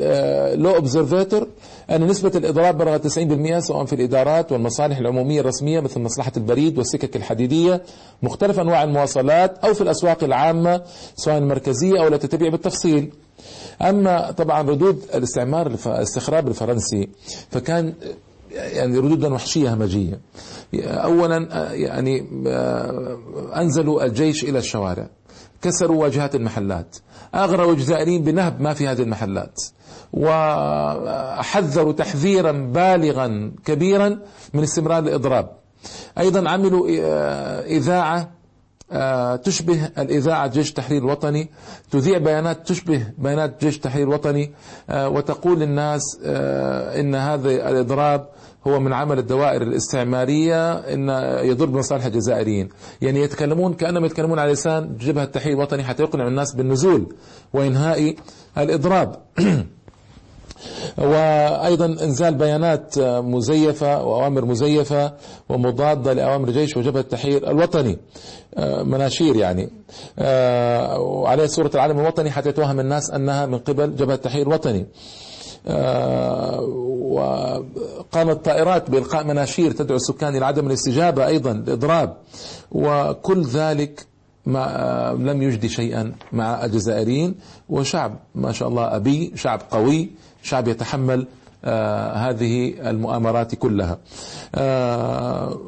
لو 0.55 0.71
آه، 0.71 0.77
أوبسرفاتور 0.77 1.49
أن 1.91 2.07
نسبة 2.07 2.33
الإضراب 2.35 2.79
بلغت 2.79 3.07
90% 3.07 3.59
سواء 3.59 3.85
في 3.85 3.93
الإدارات 3.93 4.53
والمصالح 4.53 4.99
العمومية 4.99 5.41
الرسمية 5.41 5.81
مثل 5.81 6.01
مصلحة 6.01 6.33
البريد 6.37 6.79
والسكك 6.79 7.17
الحديدية 7.17 7.83
مختلف 8.23 8.61
أنواع 8.61 8.83
المواصلات 8.83 9.59
أو 9.59 9.75
في 9.75 9.81
الأسواق 9.81 10.25
العامة 10.25 10.83
سواء 11.17 11.39
المركزية 11.39 12.01
أو 12.01 12.09
التي 12.09 12.27
تبيع 12.29 12.49
بالتفصيل. 12.51 13.11
أما 13.83 14.31
طبعا 14.31 14.63
ردود 14.63 15.03
الاستعمار 15.15 15.67
الاستخراب 15.67 16.49
الفرنسي 16.49 17.09
فكان 17.51 17.95
يعني 18.51 18.99
ردودا 18.99 19.35
وحشية 19.35 19.75
همجية. 19.75 20.21
اولا 20.75 21.49
يعني 21.73 22.27
أنزلوا 23.57 24.05
الجيش 24.05 24.45
إلى 24.45 24.59
الشوارع 24.59 25.09
كسروا 25.63 26.03
واجهات 26.03 26.35
المحلات 26.35 26.97
أغروا 27.35 27.73
الجزائريين 27.73 28.23
بنهب 28.23 28.61
ما 28.61 28.75
في 28.75 28.89
هذه 28.89 29.03
المحلات. 29.03 29.61
وحذروا 30.13 31.93
تحذيرا 31.93 32.53
بالغا 32.53 33.53
كبيرا 33.65 34.19
من 34.55 34.63
استمرار 34.63 34.99
الإضراب. 34.99 35.51
أيضا 36.19 36.51
عملوا 36.51 36.89
آه، 37.01 37.61
إذاعة 37.61 38.31
آه، 38.93 39.37
تشبه 39.37 39.91
الإذاعة 39.99 40.47
جيش 40.47 40.69
التحرير 40.69 41.03
الوطني. 41.03 41.51
تذيع 41.91 42.19
بيانات 42.19 42.69
تشبه 42.69 43.07
بيانات 43.19 43.65
جيش 43.65 43.77
التحرير 43.77 44.09
الوطني 44.09 44.53
آه، 44.91 45.09
وتقول 45.09 45.61
للناس 45.61 46.03
إن 46.25 47.15
هذا 47.15 47.51
الإضراب 47.51 48.29
هو 48.67 48.81
من 48.81 48.93
عمل 48.93 49.19
الدوائر 49.19 49.63
الاستعمارية 49.63 50.73
إن 50.73 51.09
يضر 51.49 51.67
بمصالح 51.67 52.05
الجزائريين. 52.05 52.69
يعني 53.03 53.21
يتكلمون 53.21 53.75
كأنهم 53.75 54.05
يتكلمون 54.05 54.39
على 54.39 54.53
لسان 54.53 54.97
جبهة 54.97 55.25
التحرير 55.25 55.55
الوطني 55.55 55.85
حتى 55.85 56.03
يقنعوا 56.03 56.29
الناس 56.29 56.55
بالنزول 56.55 57.15
وإنهاء 57.53 58.15
الإضراب. 58.59 59.17
وأيضا 60.99 61.87
إنزال 61.87 62.35
بيانات 62.35 62.99
مزيفة 62.99 64.05
وأوامر 64.05 64.45
مزيفة 64.45 65.13
ومضادة 65.49 66.13
لأوامر 66.13 66.49
الجيش 66.49 66.77
وجبهة 66.77 67.01
التحرير 67.01 67.51
الوطني 67.51 67.99
مناشير 68.83 69.37
يعني 69.37 69.71
وعليه 70.99 71.47
صورة 71.47 71.71
العالم 71.75 72.01
الوطني 72.01 72.31
حتى 72.31 72.49
يتوهم 72.49 72.81
الناس 72.81 73.11
أنها 73.11 73.47
من 73.47 73.59
قبل 73.59 73.97
جبهة 73.97 74.15
التحرير 74.15 74.47
الوطني. 74.47 74.87
وقامت 77.01 78.45
طائرات 78.45 78.91
بإلقاء 78.91 79.25
مناشير 79.25 79.71
تدعو 79.71 79.97
السكان 79.97 80.37
إلى 80.37 80.47
عدم 80.47 80.67
الاستجابة 80.67 81.27
أيضا 81.27 81.51
الإضراب 81.51 82.17
وكل 82.73 83.43
ذلك 83.43 84.07
ما 84.47 85.17
لم 85.19 85.43
يجدي 85.43 85.69
شيئا 85.69 86.13
مع 86.33 86.65
الجزائريين. 86.65 87.35
وشعب 87.69 88.19
ما 88.35 88.53
شاء 88.53 88.69
الله 88.69 88.97
أبي 88.97 89.33
شعب 89.35 89.61
قوي 89.71 90.11
شعب 90.43 90.69
يتحمل 90.69 91.27
آه 91.65 92.13
هذه 92.13 92.75
المؤامرات 92.91 93.55
كلها. 93.55 93.99
آه 94.55 95.59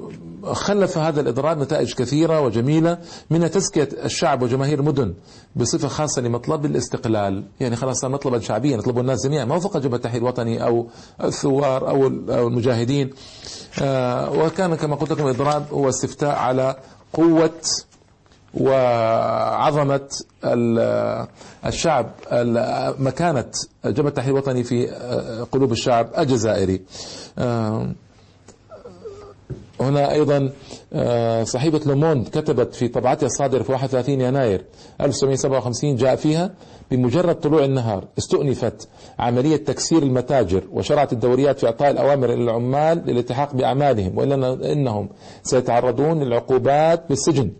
خلف 0.44 0.98
هذا 0.98 1.20
الإضرار 1.20 1.58
نتائج 1.58 1.94
كثيرة 1.94 2.40
وجميلة 2.40 2.98
منها 3.30 3.48
تزكية 3.48 3.88
الشعب 4.04 4.42
وجماهير 4.42 4.78
المدن 4.80 5.14
بصفة 5.56 5.88
خاصة 5.88 6.22
لمطلب 6.22 6.64
الاستقلال. 6.64 7.44
يعني 7.60 7.76
خلاص 7.76 8.00
صار 8.00 8.10
مطلبا 8.10 8.38
شعبيا 8.38 8.76
يطلبه 8.76 9.00
الناس 9.00 9.26
جميعا. 9.26 9.44
ما 9.44 9.58
فقط 9.58 9.76
جبهة 9.76 9.96
التحرير 9.96 10.22
الوطني 10.22 10.64
أو 10.64 10.86
الثوار 11.24 11.88
أو 11.88 12.06
المجاهدين. 12.46 13.10
آه 13.82 14.32
وكان 14.32 14.74
كما 14.74 14.96
قلت 14.96 15.12
لكم 15.12 15.24
الإضراب 15.24 15.66
هو 15.72 15.88
استفتاء 15.88 16.36
على 16.36 16.76
قوة 17.12 17.50
وعظمة 18.54 20.08
الشعب 21.66 22.10
مكانة 22.98 23.44
جبهة 23.84 24.08
التحرير 24.08 24.32
الوطني 24.32 24.64
في 24.64 24.86
قلوب 25.52 25.72
الشعب 25.72 26.08
الجزائري. 26.18 26.80
هنا 29.80 30.12
أيضا 30.12 30.50
صحيفة 31.44 31.80
لوموند 31.86 32.28
كتبت 32.28 32.74
في 32.74 32.88
طبعتها 32.88 33.26
الصادرة 33.26 33.62
في 33.62 33.72
31 33.72 34.20
يناير 34.20 34.64
1957 35.00 35.96
جاء 35.96 36.16
فيها 36.16 36.50
بمجرد 36.90 37.34
طلوع 37.34 37.64
النهار 37.64 38.04
استؤنفت 38.18 38.88
عملية 39.18 39.56
تكسير 39.56 40.02
المتاجر 40.02 40.62
وشرعت 40.72 41.12
الدوريات 41.12 41.58
في 41.58 41.66
إعطاء 41.66 41.90
الأوامر 41.90 42.32
إلى 42.32 42.42
العمال 42.44 42.98
للالتحاق 43.06 43.54
بأعمالهم 43.54 44.18
وإلا 44.18 44.72
إنهم 44.72 45.08
سيتعرضون 45.42 46.22
للعقوبات 46.22 47.08
بالسجن. 47.08 47.50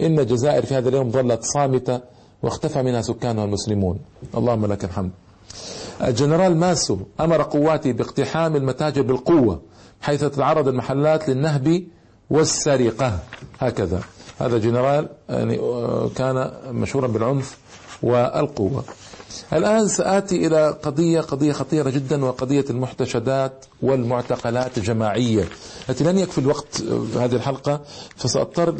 إن 0.00 0.18
الجزائر 0.18 0.66
في 0.66 0.74
هذا 0.74 0.88
اليوم 0.88 1.10
ظلت 1.10 1.42
صامتة 1.42 2.00
واختفى 2.42 2.82
منها 2.82 3.02
سكانها 3.02 3.44
المسلمون. 3.44 3.98
اللهم 4.36 4.66
لك 4.66 4.84
الحمد. 4.84 5.10
الجنرال 6.02 6.56
ماسو 6.56 6.98
أمر 7.20 7.42
قواته 7.42 7.92
باقتحام 7.92 8.56
المتاجر 8.56 9.02
بالقوة 9.02 9.60
حيث 10.00 10.20
تتعرض 10.20 10.68
المحلات 10.68 11.28
للنهب 11.28 11.84
والسرقة. 12.30 13.18
هكذا. 13.60 14.00
هذا 14.40 14.58
جنرال 14.58 15.08
يعني 15.28 15.60
كان 16.16 16.52
مشهورا 16.70 17.06
بالعنف 17.06 17.58
والقوة. 18.02 18.84
الآن 19.52 19.88
سآتي 19.88 20.46
إلى 20.46 20.78
قضية 20.82 21.20
قضية 21.20 21.52
خطيرة 21.52 21.90
جدا 21.90 22.24
وقضية 22.24 22.64
المحتشدات 22.70 23.64
والمعتقلات 23.82 24.78
الجماعية 24.78 25.44
التي 25.88 26.04
لن 26.04 26.18
يكفي 26.18 26.38
الوقت 26.38 26.76
في 27.12 27.18
هذه 27.18 27.34
الحلقة. 27.34 27.80
فسأضطر 28.16 28.74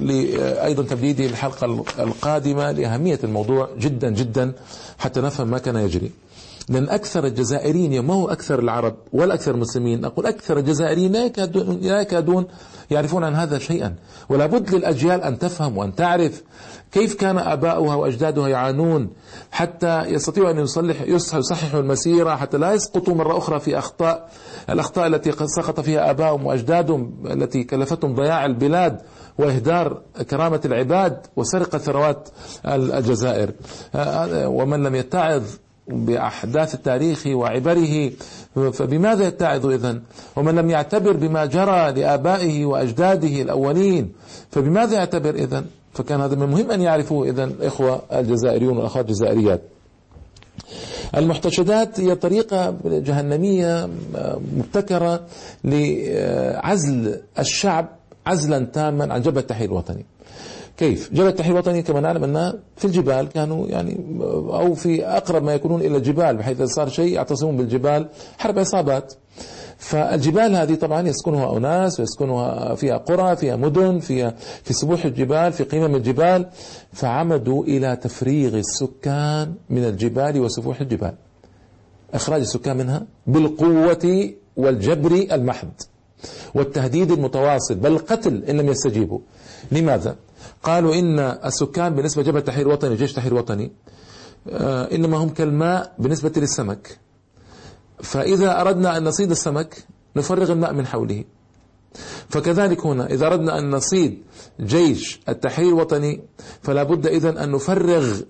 أيضا 0.65 0.83
تمديده 0.83 1.25
الحلقة 1.25 1.85
القادمة 1.99 2.71
لأهمية 2.71 3.19
الموضوع 3.25 3.69
جدا 3.79 4.11
جدا 4.11 4.53
حتى 4.99 5.21
نفهم 5.21 5.49
ما 5.49 5.59
كان 5.59 5.77
يجري. 5.77 6.11
لأن 6.69 6.89
أكثر 6.89 7.27
الجزائريين 7.27 8.01
ما 8.01 8.15
هو 8.15 8.29
أكثر 8.29 8.59
العرب 8.59 8.95
ولا 9.13 9.35
أكثر 9.35 9.55
المسلمين؟ 9.55 10.05
أقول 10.05 10.27
أكثر 10.27 10.59
الجزائريين 10.59 11.13
لا 11.13 11.25
يكادون, 11.25 11.79
لا 11.81 12.01
يكادون 12.01 12.47
يعرفون 12.91 13.25
عن 13.25 13.35
هذا 13.35 13.59
شيئا. 13.59 13.95
ولا 14.29 14.47
بد 14.47 14.75
للأجيال 14.75 15.23
أن 15.23 15.39
تفهم 15.39 15.79
وأن 15.79 15.95
تعرف 15.95 16.43
كيف 16.95 17.15
كان 17.15 17.39
آباؤها 17.39 17.95
وأجدادها 17.95 18.49
يعانون 18.49 19.11
حتى 19.51 20.03
يستطيعوا 20.03 20.51
أن 20.51 20.59
يصلح 20.59 21.03
يصححوا 21.03 21.81
المسيرة 21.81 22.37
حتى 22.37 22.59
لا 22.59 22.73
يسقطوا 22.73 23.15
مرة 23.15 23.39
أخرى 23.39 23.61
في 23.61 23.79
أخطاء 23.79 24.31
الأخطاء 24.71 25.07
التي 25.07 25.33
سقط 25.33 25.81
فيها 25.81 26.11
آباؤهم 26.11 26.47
وأجدادهم 26.47 27.15
التي 27.27 27.65
كلفتهم 27.65 28.15
ضياع 28.15 28.47
البلاد 28.47 29.01
وإهدار 29.39 30.03
كرامة 30.31 30.61
العباد 30.65 31.27
وسرقة 31.37 31.79
ثروات 31.79 32.29
الجزائر. 32.67 33.51
ومن 34.35 34.83
لم 34.83 34.95
يتعظ 34.95 35.43
بأحداث 35.89 36.75
التاريخ 36.75 37.27
وعبره 37.27 38.11
فبماذا 38.73 39.27
يتعظ 39.27 39.67
إذن؟ 39.67 40.03
ومن 40.37 40.55
لم 40.55 40.71
يعتبر 40.71 41.13
بما 41.13 41.47
جرى 41.47 41.93
لآبائه 41.93 42.65
وأجداده 42.65 43.43
الأولين 43.43 44.13
فبماذا 44.51 44.95
يعتبر 44.95 45.35
إذن؟ 45.35 45.65
فكان 45.95 46.21
هذا 46.21 46.35
من 46.35 46.43
المهم 46.43 46.71
أن 46.71 46.83
يعرفوا 46.83 47.27
إذن 47.27 47.55
إخوة 47.61 48.03
الجزائريون 48.13 48.77
والأخوات 48.77 49.05
الجزائريات. 49.05 49.61
المحتشدات 51.17 52.01
هي 52.01 52.15
طريقة 52.15 52.75
جهنمية 52.85 53.89
مبتكرة 54.57 55.21
لعزل 55.65 57.21
الشعب 57.39 57.89
عزلا 58.27 58.65
تاما 58.65 59.15
عن 59.15 59.23
جبهة 59.23 59.41
التحرير 59.41 59.69
الوطني. 59.69 60.05
كيف؟ 60.77 61.13
جبهة 61.13 61.29
التحرير 61.29 61.53
الوطني 61.53 61.83
كما 61.83 62.01
نعلم 62.01 62.25
أنها 62.25 62.55
في 62.77 62.85
الجبال 62.85 63.29
كانوا 63.29 63.67
يعني 63.67 64.21
أو 64.51 64.75
في 64.75 65.07
أقرب 65.07 65.43
ما 65.43 65.55
يكونون 65.55 65.81
إلى 65.81 65.97
الجبال 65.97 66.37
بحيث 66.37 66.63
صار 66.63 66.89
شيء 66.89 67.13
يعتصمون 67.13 67.57
بالجبال 67.57 68.09
حرب 68.39 68.59
عصابات 68.59 69.15
فالجبال 69.79 70.57
هذه 70.57 70.75
طبعا 70.75 71.09
يسكنها 71.09 71.57
أناس 71.57 72.01
ويسكنها 72.01 72.75
فيها 72.75 72.97
قرى 72.97 73.37
فيها 73.37 73.57
مدن 73.57 73.99
فيها 73.99 74.35
في 74.63 74.73
سبوح 74.73 75.05
الجبال 75.05 75.53
في 75.53 75.65
قمم 75.65 75.95
الجبال 75.95 76.47
فعمدوا 76.93 77.65
إلى 77.65 77.97
تفريغ 77.97 78.57
السكان 78.57 79.55
من 79.71 79.85
الجبال 79.85 80.41
وسفوح 80.41 80.81
الجبال 80.81 81.15
إخراج 82.15 82.41
السكان 82.41 82.77
منها 82.77 83.07
بالقوة 83.27 84.31
والجبر 84.57 85.27
المحض 85.33 85.69
والتهديد 86.55 87.11
المتواصل 87.13 87.75
بل 87.75 87.93
القتل 87.93 88.45
إن 88.45 88.57
لم 88.57 88.69
يستجيبوا 88.69 89.19
لماذا؟ 89.73 90.17
قالوا 90.65 90.95
إن 90.95 91.19
السكان 91.19 91.95
بالنسبة 91.95 92.23
لجبهة 92.23 92.39
التحرير 92.39 92.67
الوطني 92.67 92.97
جيش 92.97 93.11
التحرير 93.11 93.33
الوطني 93.33 93.73
آه، 94.49 94.95
إنما 94.95 95.17
هم 95.17 95.29
كالماء 95.29 95.95
بالنسبة 95.99 96.33
للسمك. 96.37 96.99
فإذا 98.03 98.61
أردنا 98.61 98.97
أن 98.97 99.05
نصيد 99.05 99.31
السمك 99.31 99.85
نفرغ 100.17 100.53
الماء 100.53 100.73
من 100.73 100.87
حوله. 100.87 101.25
فكذلك 102.29 102.87
هنا 102.87 103.07
إذا 103.07 103.27
أردنا 103.27 103.59
أن 103.59 103.71
نصيد 103.71 104.23
جيش 104.61 105.21
التحرير 105.29 105.69
الوطني 105.69 106.21
فلا 106.63 106.83
بد 106.83 107.07
إذن 107.07 107.39
أن 107.39 107.53
نفرغ 107.53 108.21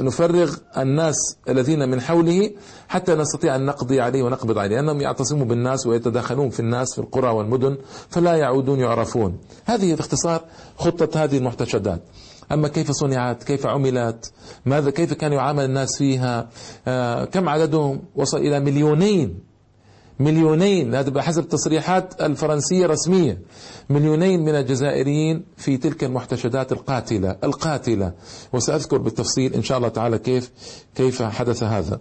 نفرغ 0.00 0.56
الناس 0.76 1.14
الذين 1.48 1.88
من 1.88 2.00
حوله 2.00 2.50
حتى 2.88 3.14
نستطيع 3.14 3.56
أن 3.56 3.66
نقضي 3.66 4.00
عليه 4.00 4.22
ونقبض 4.22 4.58
عليه 4.58 4.76
لأنهم 4.76 5.00
يعتصموا 5.00 5.46
بالناس 5.46 5.86
ويتداخلون 5.86 6.50
في 6.50 6.60
الناس 6.60 6.94
في 6.94 6.98
القرى 6.98 7.28
والمدن 7.28 7.78
فلا 8.08 8.34
يعودون 8.34 8.80
يعرفون. 8.80 9.38
هذه 9.64 9.94
باختصار 9.94 10.44
خطة 10.76 11.24
هذه 11.24 11.38
المحتشدات. 11.38 12.02
أما 12.52 12.68
كيف 12.68 12.90
صنعت؟ 12.90 13.42
كيف 13.42 13.66
عملت؟ 13.66 14.32
ماذا؟ 14.66 14.90
كيف 14.90 15.12
كان 15.12 15.32
يعامل 15.32 15.64
الناس 15.64 15.98
فيها؟ 15.98 16.48
آه 16.88 17.24
كم 17.24 17.48
عددهم؟ 17.48 18.02
وصل 18.16 18.36
إلى 18.38 18.60
مليونين. 18.60 19.51
مليونين 20.20 20.94
هذا 20.94 21.10
بحسب 21.10 21.42
التصريحات 21.42 22.22
الفرنسية 22.22 22.86
رسمية. 22.86 23.38
مليونين 23.90 24.40
من 24.40 24.54
الجزائريين 24.54 25.44
في 25.56 25.76
تلك 25.76 26.04
المحتشدات 26.04 26.72
القاتلة 26.72 27.36
القاتلة. 27.44 28.12
وسأذكر 28.52 28.98
بالتفصيل 28.98 29.54
إن 29.54 29.62
شاء 29.62 29.78
الله 29.78 29.88
تعالى 29.88 30.18
كيف 30.18 30.50
كيف 30.94 31.22
حدث 31.22 31.62
هذا. 31.62 32.00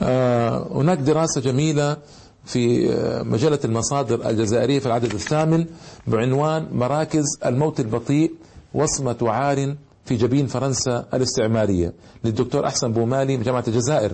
آه 0.00 0.68
هناك 0.72 0.98
دراسة 0.98 1.40
جميلة 1.40 1.96
في 2.44 2.92
آه، 2.92 3.22
مجلة 3.22 3.58
المصادر 3.64 4.28
الجزائرية 4.30 4.78
في 4.78 4.86
العدد 4.86 5.14
الثامن 5.14 5.66
بعنوان 6.06 6.68
مراكز 6.72 7.24
الموت 7.46 7.80
البطيء 7.80 8.32
وصمة 8.74 9.16
عار 9.22 9.74
في 10.04 10.16
جبين 10.16 10.46
فرنسا 10.46 11.06
الاستعمارية. 11.14 11.92
للدكتور 12.24 12.66
أحسن 12.66 12.92
بومالي 12.92 13.36
من 13.36 13.42
جامعة 13.42 13.64
الجزائر. 13.68 14.12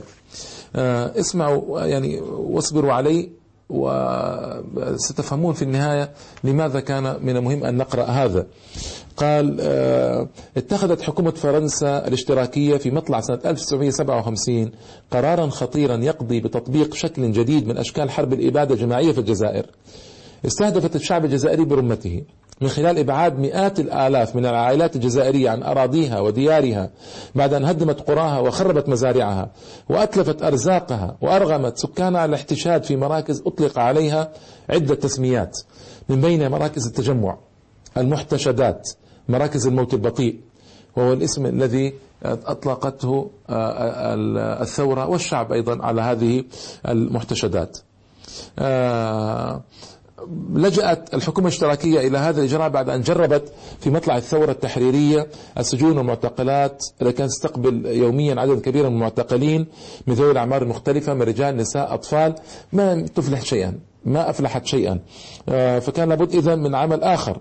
اسمعوا 0.75 1.81
يعني 1.81 2.21
واصبروا 2.21 2.93
علي 2.93 3.31
وستفهمون 3.73 5.55
في 5.55 5.62
النهاية 5.62 6.11
لماذا 6.45 6.81
كان 6.81 7.17
من 7.23 7.37
المهم 7.37 7.64
أن 7.64 7.76
نقرأ 7.76 8.05
هذا. 8.05 8.47
قال 9.17 9.57
آه، 9.61 10.29
اتخذت 10.57 11.02
حكومة 11.02 11.31
فرنسا 11.31 12.09
الاشتراكية 12.09 12.76
في 12.76 12.91
مطلع 12.91 13.21
سنة 13.21 13.38
1957 13.45 14.71
قرارا 15.11 15.47
خطيرا 15.47 15.97
يقضي 15.97 16.41
بتطبيق 16.41 16.95
شكل 16.95 17.33
جديد 17.33 17.67
من 17.69 17.79
أشكال 17.79 18.11
حرب 18.11 18.33
الإبادة 18.33 18.75
الجماعية 18.75 19.12
في 19.12 19.19
الجزائر. 19.19 19.67
استهدفت 20.47 20.97
الشعب 20.97 21.25
الجزائري 21.25 21.65
برمته. 21.65 22.25
من 22.61 22.69
خلال 22.69 22.99
إبعاد 22.99 23.39
مئات 23.39 23.81
الآلاف 23.81 24.37
من 24.37 24.47
العائلات 24.47 24.97
الجزائرية 24.97 25.51
عن 25.51 25.63
أراضيها 25.63 26.21
وديارها 26.21 26.91
بعد 27.35 27.55
أن 27.55 27.65
هدمت 27.65 28.01
قراها 28.01 28.39
وخربت 28.39 28.89
مزارعها 28.89 29.51
وأتلفت 29.91 30.43
أرزاقها 30.43 31.17
وأرغمت 31.21 31.79
سكانها 31.79 32.21
على 32.21 32.29
الاحتشاد 32.29 32.85
في 32.85 32.97
مراكز 32.97 33.43
أطلق 33.47 33.79
عليها 33.79 34.33
عدة 34.71 34.95
تسميات 34.95 35.59
من 36.09 36.21
بين 36.21 36.51
مراكز 36.51 36.87
التجمع 36.87 37.39
المحتشدات 37.97 38.89
مراكز 39.29 39.67
الموت 39.67 39.95
البطيء 39.95 40.41
وهو 40.97 41.13
الاسم 41.13 41.47
الذي 41.47 41.95
أطلقته 42.25 43.31
آه، 43.51 44.15
الثورة 44.63 45.07
والشعب 45.07 45.53
أيضا 45.53 45.85
على 45.85 46.03
هذه 46.03 46.45
المحتشدات. 46.89 47.79
آه، 48.59 49.63
لجأت 50.55 51.14
الحكومة 51.14 51.49
الاشتراكية 51.49 52.00
إلى 52.00 52.19
هذا 52.19 52.41
الإجراء 52.41 52.69
بعد 52.69 52.88
أن 52.88 53.00
جربت 53.00 53.52
في 53.81 53.91
مطلع 53.91 54.17
الثورة 54.17 54.50
التحريرية 54.50 55.26
السجون 55.59 55.99
والمعتقلات. 55.99 56.85
التي 57.02 57.12
كانت 57.12 57.31
تستقبل 57.31 57.87
يوميا 57.87 58.41
عدد 58.41 58.61
كبير 58.61 58.88
من 58.88 58.95
المعتقلين 58.95 59.67
من 60.07 60.14
ذوي 60.14 60.31
الأعمار 60.31 60.62
المختلفة 60.62 61.14
من 61.14 61.23
رجال 61.23 61.57
نساء 61.57 61.95
أطفال 61.95 62.35
ما 62.73 63.07
تفلح 63.14 63.43
شيئا 63.43 63.79
ما 64.05 64.31
أفلحت 64.31 64.67
شيئا. 64.67 64.99
آه، 65.49 65.79
فكان 65.79 66.09
لابد 66.09 66.35
إذا 66.35 66.55
من 66.55 66.75
عمل 66.75 67.02
آخر. 67.02 67.38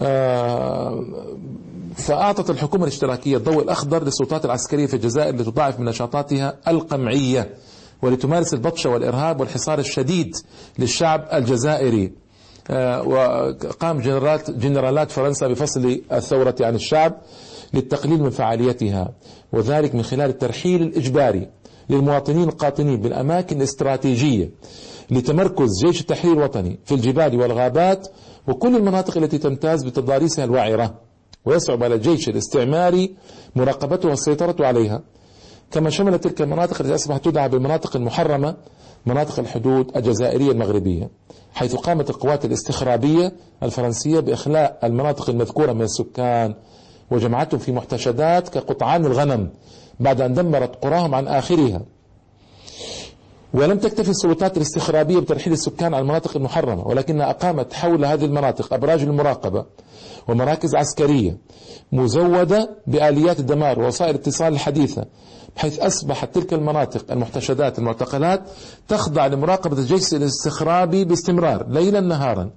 آه، 0.00 1.04
فأعطت 1.96 2.50
الحكومة 2.50 2.82
الاشتراكية 2.82 3.36
الضوء 3.36 3.62
الأخضر 3.62 4.04
للسلطات 4.04 4.44
العسكرية 4.44 4.86
في 4.86 4.94
الجزائر 4.94 5.34
لتضاعف 5.34 5.80
من 5.80 5.86
نشاطاتها 5.86 6.56
القمعية. 6.68 7.50
ولتمارس 8.02 8.54
البطشة 8.54 8.90
والإرهاب 8.90 9.40
والحصار 9.40 9.78
الشديد 9.78 10.36
للشعب 10.78 11.28
الجزائري. 11.32 12.12
آه، 12.70 13.02
وقام 13.02 13.98
جنرالات, 14.00 14.50
جنرالات 14.50 15.10
فرنسا 15.10 15.48
بفصل 15.48 16.00
الثورة 16.12 16.54
عن 16.60 16.74
الشعب 16.74 17.20
للتقليل 17.74 18.22
من 18.22 18.30
فعاليتها 18.30 19.12
وذلك 19.52 19.94
من 19.94 20.02
خلال 20.02 20.30
الترحيل 20.30 20.82
الإجباري 20.82 21.48
للمواطنين 21.90 22.48
القاطنين 22.48 23.00
بالأماكن 23.00 23.56
الاستراتيجية 23.56 24.50
لتمركز 25.10 25.68
جيش 25.86 26.00
التحرير 26.00 26.32
الوطني 26.32 26.78
في 26.84 26.94
الجبال 26.94 27.40
والغابات 27.40 28.08
وكل 28.48 28.76
المناطق 28.76 29.16
التي 29.16 29.38
تمتاز 29.38 29.84
بتضاريسها 29.84 30.44
الوعرة 30.44 30.94
ويصعب 31.44 31.82
على 31.84 31.94
الجيش 31.94 32.28
الاستعماري 32.28 33.14
مراقبتها 33.56 34.08
والسيطرة 34.08 34.66
عليها. 34.66 35.02
كما 35.70 35.90
شملت 35.90 36.24
تلك 36.24 36.42
المناطق 36.42 36.80
التي 36.80 36.94
أصبحت 36.94 37.24
تدعى 37.24 37.48
بالمناطق 37.48 37.96
المحرمة 37.96 38.56
مناطق 39.06 39.38
الحدود 39.38 39.96
الجزائرية 39.96 40.50
المغربية 40.52 41.10
حيث 41.52 41.74
قامت 41.74 42.10
القوات 42.10 42.44
الاستخرابية 42.44 43.32
الفرنسية 43.62 44.20
بإخلاء 44.20 44.78
المناطق 44.84 45.30
المذكورة 45.30 45.72
من 45.72 45.82
السكان 45.82 46.54
وجمعتهم 47.10 47.60
في 47.60 47.72
محتشدات 47.72 48.48
كقطعان 48.48 49.06
الغنم 49.06 49.50
بعد 50.00 50.20
أن 50.20 50.34
دمرت 50.34 50.84
قراهم 50.84 51.14
عن 51.14 51.28
آخرها. 51.28 51.80
ولم 53.54 53.78
تكتفي 53.78 54.10
السلطات 54.10 54.56
الاستخرابية 54.56 55.18
بترحيل 55.18 55.52
السكان 55.52 55.94
عن 55.94 56.02
المناطق 56.02 56.36
المحرمة 56.36 56.86
ولكنها 56.88 57.30
أقامت 57.30 57.72
حول 57.72 58.04
هذه 58.04 58.24
المناطق 58.24 58.74
أبراج 58.74 59.02
المراقبة 59.02 59.64
ومراكز 60.28 60.74
عسكرية 60.74 61.36
مزودة 61.92 62.70
بآليات 62.86 63.40
الدمار 63.40 63.78
ووسائل 63.78 64.10
الاتصال 64.14 64.52
الحديثة 64.52 65.04
بحيث 65.56 65.78
أصبحت 65.80 66.34
تلك 66.34 66.52
المناطق 66.52 67.12
المحتشدات 67.12 67.78
المعتقلات 67.78 68.42
تخضع 68.88 69.26
لمراقبة 69.26 69.78
الجيش 69.78 70.14
الاستخرابي 70.14 71.04
باستمرار 71.04 71.66
ليلا 71.68 72.00
نهارا. 72.00 72.50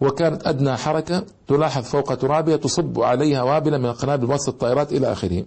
وكانت 0.00 0.46
أدنى 0.46 0.76
حركة 0.76 1.24
تلاحظ 1.48 1.82
فوق 1.82 2.14
ترابها 2.14 2.56
تصب 2.56 3.00
عليها 3.00 3.42
وابلا 3.42 3.78
من 3.78 3.86
القنابل 3.86 4.30
وسط 4.30 4.48
الطائرات 4.48 4.92
إلى 4.92 5.12
آخره. 5.12 5.44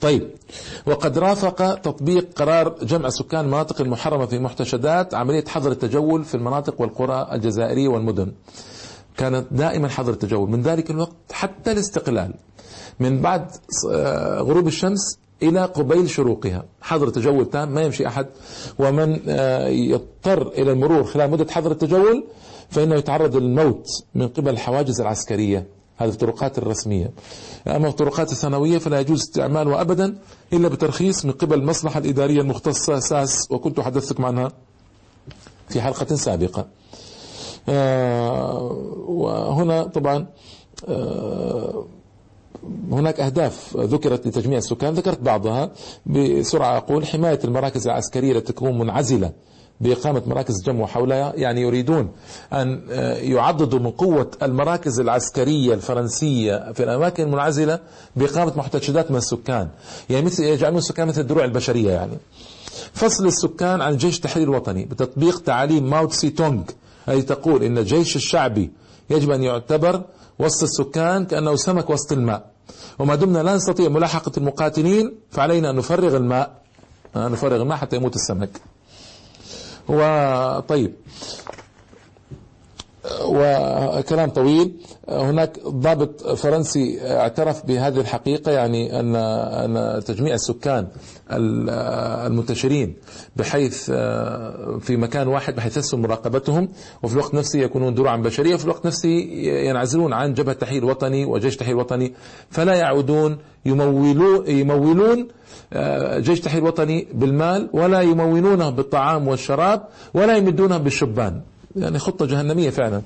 طيب. 0.00 0.30
وقد 0.86 1.18
رافق 1.18 1.74
تطبيق 1.74 2.28
قرار 2.36 2.76
جمع 2.82 3.08
سكان 3.08 3.44
المناطق 3.44 3.80
المحرمة 3.80 4.26
في 4.26 4.38
محتشدات 4.38 5.14
عملية 5.14 5.44
حظر 5.44 5.70
التجول 5.72 6.24
في 6.24 6.34
المناطق 6.34 6.80
والقرى 6.80 7.28
الجزائرية 7.32 7.88
والمدن. 7.88 8.32
كانت 9.16 9.46
دائما 9.50 9.88
حظر 9.88 10.12
التجول. 10.12 10.50
من 10.50 10.62
ذلك 10.62 10.90
الوقت 10.90 11.32
حتى 11.32 11.72
الاستقلال. 11.72 12.34
من 13.00 13.20
بعد 13.20 13.50
آه، 13.92 14.40
غروب 14.40 14.66
الشمس 14.66 15.18
إلى 15.42 15.64
قبيل 15.64 16.10
شروقها. 16.10 16.64
حظر 16.80 17.08
تجول 17.08 17.50
تام 17.50 17.74
ما 17.74 17.82
يمشي 17.82 18.06
أحد. 18.06 18.26
ومن 18.78 19.20
آه، 19.28 19.68
يضطر 19.68 20.48
إلى 20.48 20.72
المرور 20.72 21.04
خلال 21.04 21.30
مدة 21.30 21.52
حظر 21.52 21.70
التجول 21.70 22.24
فإنه 22.70 22.94
يتعرض 22.94 23.36
للموت 23.36 23.86
من 24.14 24.28
قبل 24.28 24.48
الحواجز 24.48 25.00
العسكرية. 25.00 25.75
هذه 25.96 26.08
الطرقات 26.08 26.58
الرسمية. 26.58 27.10
أما 27.66 27.88
الطرقات 27.88 28.32
الثانوية 28.32 28.78
فلا 28.78 29.00
يجوز 29.00 29.20
استعمالها 29.20 29.80
أبدا 29.80 30.18
إلا 30.52 30.68
بترخيص 30.68 31.24
من 31.24 31.32
قبل 31.32 31.58
المصلحة 31.58 31.98
الإدارية 31.98 32.40
المختصة 32.40 32.98
ساس 32.98 33.46
وكنت 33.50 33.80
حدثتكم 33.80 34.24
عنها 34.24 34.52
في 35.68 35.80
حلقة 35.80 36.14
سابقة. 36.14 36.66
آه، 37.68 38.62
وهنا 39.06 39.82
طبعا 39.84 40.26
هناك 42.90 43.20
أهداف 43.20 43.76
ذكرت 43.76 44.26
لتجميع 44.26 44.58
السكان. 44.58 44.94
ذكرت 44.94 45.20
بعضها 45.20 45.72
بسرعة. 46.06 46.76
أقول 46.76 47.06
حماية 47.06 47.40
المراكز 47.44 47.86
العسكرية 47.86 48.32
التي 48.32 48.52
تكون 48.52 48.78
منعزلة 48.78 49.32
بإقامة 49.80 50.22
مراكز 50.26 50.54
جمع 50.66 50.86
حولها 50.86 51.32
يعني 51.36 51.60
يريدون 51.60 52.10
أن 52.52 52.82
آه، 52.90 53.14
يعضدوا 53.14 53.78
من 53.78 53.90
قوة 53.90 54.30
المراكز 54.42 55.00
العسكرية 55.00 55.74
الفرنسية 55.74 56.72
في 56.72 56.82
الأماكن 56.82 57.22
المنعزلة 57.22 57.78
بإقامة 58.16 58.52
محتشدات 58.56 59.10
من 59.10 59.16
السكان. 59.16 59.68
يعني 60.10 60.26
مثل 60.26 60.44
يجعلون 60.44 60.78
السكان 60.78 61.08
مثل 61.08 61.20
الدروع 61.20 61.44
البشرية 61.44 61.90
يعني. 61.90 62.18
فصل 62.92 63.26
السكان 63.26 63.80
عن 63.80 63.92
الجيش 63.92 64.16
التحرير 64.16 64.48
الوطني 64.48 64.84
بتطبيق 64.84 65.40
تعاليم 65.40 65.90
ماو 65.90 66.06
تسي 66.06 66.30
تونغ 66.30 66.62
التي 67.08 67.22
تقول 67.22 67.62
إن 67.62 67.78
الجيش 67.78 68.16
الشعبي 68.16 68.70
يجب 69.10 69.30
أن 69.30 69.42
يعتبر 69.42 70.02
وسط 70.38 70.62
السكان 70.62 71.24
كأنه 71.24 71.56
سمك 71.56 71.90
وسط 71.90 72.12
الماء. 72.12 72.50
وما 72.98 73.14
دمنا 73.14 73.42
لا 73.42 73.56
نستطيع 73.56 73.88
ملاحقة 73.88 74.32
المقاتلين 74.36 75.14
فعلينا 75.30 75.70
أن 75.70 75.76
نفرغ 75.76 76.16
الماء 76.16 76.62
نفرغ 77.16 77.62
الماء 77.62 77.78
حتى 77.78 77.96
يموت 77.96 78.14
السمك. 78.16 78.50
وطيب 79.88 80.92
وكلام 83.24 84.30
طويل. 84.30 84.72
هناك 85.08 85.58
ضابط 85.66 86.26
فرنسي 86.26 86.98
اعترف 87.02 87.66
بهذه 87.66 88.00
الحقيقة 88.00 88.52
يعني 88.52 89.00
أن 89.00 89.16
أن 89.16 90.04
تجميع 90.04 90.34
السكان 90.34 90.86
المنتشرين 91.30 92.94
بحيث 93.36 93.84
في 94.80 94.96
مكان 94.96 95.28
واحد 95.28 95.56
بحيث 95.56 95.76
يسهل 95.76 96.00
مراقبتهم 96.00 96.68
وفي 97.02 97.14
الوقت 97.14 97.34
نفسه 97.34 97.58
يكونون 97.58 97.94
دروعا 97.94 98.16
بشرية 98.16 98.54
وفي 98.54 98.64
الوقت 98.64 98.86
نفسه 98.86 99.08
ينعزلون 99.68 100.12
عن 100.12 100.34
جبهة 100.34 100.54
تحرير 100.54 100.84
وطني 100.84 101.24
وجيش 101.24 101.56
تحرير 101.56 101.76
وطني 101.76 102.12
فلا 102.50 102.74
يعودون 102.74 103.38
يمولون 103.66 104.46
يمولون 104.50 105.28
جيش 106.20 106.40
تحرير 106.40 106.64
وطني 106.64 107.08
بالمال 107.14 107.68
ولا 107.72 108.00
يمونونه 108.00 108.70
بالطعام 108.70 109.28
والشراب 109.28 109.82
ولا 110.14 110.36
يمدونه 110.36 110.78
بالشبان. 110.78 111.40
يعني 111.76 111.98
خطة 111.98 112.26
جهنمية 112.26 112.70
فعلا. 112.70 113.02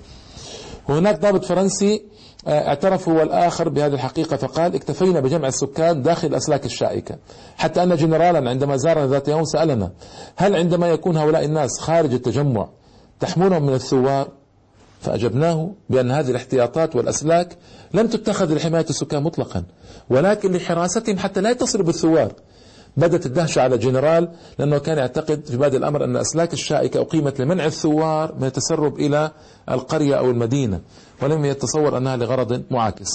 وهناك 0.88 1.20
ضابط 1.20 1.44
فرنسي 1.44 2.02
آه، 2.46 2.68
اعترف 2.68 3.08
هو 3.08 3.22
الآخر 3.22 3.68
بهذه 3.68 3.94
الحقيقة 3.94 4.36
فقال 4.36 4.74
اكتفينا 4.74 5.20
بجمع 5.20 5.48
السكان 5.48 6.02
داخل 6.02 6.28
الأسلاك 6.28 6.66
الشائكة. 6.66 7.16
حتى 7.56 7.82
أن 7.82 7.96
جنرالا 7.96 8.50
عندما 8.50 8.76
زارنا 8.76 9.06
ذات 9.06 9.28
يوم 9.28 9.44
سألنا 9.44 9.90
هل 10.36 10.56
عندما 10.56 10.88
يكون 10.88 11.16
هؤلاء 11.16 11.44
الناس 11.44 11.80
خارج 11.80 12.12
التجمع 12.12 12.68
تحمونهم 13.20 13.66
من 13.66 13.74
الثوار؟ 13.74 14.28
فأجبناه 15.00 15.70
بأن 15.90 16.10
هذه 16.10 16.30
الاحتياطات 16.30 16.96
والأسلاك 16.96 17.56
لم 17.94 18.06
تتخذ 18.06 18.54
لحماية 18.54 18.86
السكان 18.90 19.22
مطلقا 19.22 19.64
ولكن 20.10 20.52
لحراستهم 20.52 21.18
حتى 21.18 21.40
لا 21.40 21.50
يتصلوا 21.50 21.84
بالثوار. 21.84 22.32
بدت 22.96 23.26
الدهشة 23.26 23.62
على 23.62 23.78
جنرال 23.78 24.28
لأنه 24.58 24.78
كان 24.78 24.98
يعتقد 24.98 25.46
في 25.46 25.56
بادئ 25.56 25.76
الأمر 25.76 26.04
أن 26.04 26.16
الأسلاك 26.16 26.52
الشائكة 26.52 27.00
أقيمت 27.00 27.40
لمنع 27.40 27.66
الثوار 27.66 28.34
من 28.34 28.44
التسرب 28.44 28.98
إلى 28.98 29.30
القرية 29.70 30.14
أو 30.14 30.30
المدينة 30.30 30.80
ولم 31.22 31.44
يتصور 31.44 31.96
أنها 31.96 32.16
لغرض 32.16 32.62
معاكس. 32.70 33.10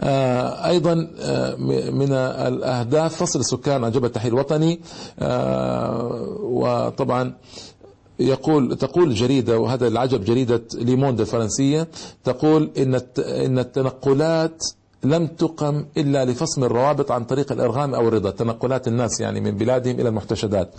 آه، 0.00 0.68
أيضا 0.68 1.10
آه، 1.20 1.54
من 1.90 2.12
الأهداف 2.12 3.16
فصل 3.16 3.40
السكان 3.40 3.84
عن 3.84 3.90
جبل 3.90 4.06
التحرير 4.06 4.32
الوطني 4.32 4.80
وطبعا 6.42 7.34
يقول 8.18 8.76
تقول 8.76 9.08
الجريدة 9.08 9.58
وهذا 9.58 9.88
العجب 9.88 10.24
جريدة 10.24 10.62
ليموند 10.74 11.20
الفرنسية 11.20 11.88
تقول 12.24 12.70
إن 12.78 13.00
إن 13.18 13.58
التنقلات 13.58 14.64
لم 15.08 15.26
تقم 15.26 15.84
إلا 15.96 16.24
لفصم 16.24 16.64
الروابط 16.64 17.10
عن 17.10 17.24
طريق 17.24 17.52
الإرغام 17.52 17.94
أو 17.94 18.08
الرضا 18.08 18.30
تنقلات 18.30 18.88
الناس 18.88 19.20
يعني 19.20 19.40
من 19.40 19.50
بلادهم 19.50 20.00
إلى 20.00 20.08
المحتشدات. 20.08 20.74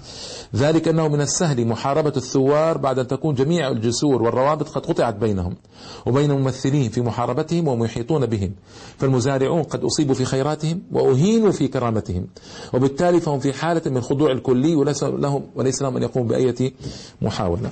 ذلك 0.55 0.87
أنه 0.87 1.07
من 1.07 1.21
السهل 1.21 1.67
محاربة 1.67 2.13
الثوار 2.17 2.77
بعد 2.77 2.99
أن 2.99 3.07
تكون 3.07 3.35
جميع 3.35 3.69
الجسور 3.69 4.21
والروابط 4.21 4.69
قد 4.69 4.85
قطعت 4.85 5.15
بينهم 5.15 5.55
وبين 6.05 6.31
ممثلين 6.31 6.89
في 6.89 7.01
محاربتهم 7.01 7.67
ومحيطون 7.67 8.25
بهم. 8.25 8.51
فالمزارعون 8.97 9.63
قد 9.63 9.83
أصيبوا 9.83 10.15
في 10.15 10.25
خيراتهم 10.25 10.81
وأهينوا 10.91 11.51
في 11.51 11.67
كرامتهم 11.67 12.27
وبالتالي 12.73 13.19
فهم 13.19 13.39
في 13.39 13.53
حالة 13.53 13.81
من 13.85 14.01
خضوع 14.01 14.31
الكلي 14.31 14.75
وليس 14.75 15.03
لهم 15.03 15.43
وليس 15.55 15.81
لهم 15.81 15.97
أن 15.97 16.03
يقوموا 16.03 16.27
بأية 16.29 16.71
محاولة. 17.21 17.71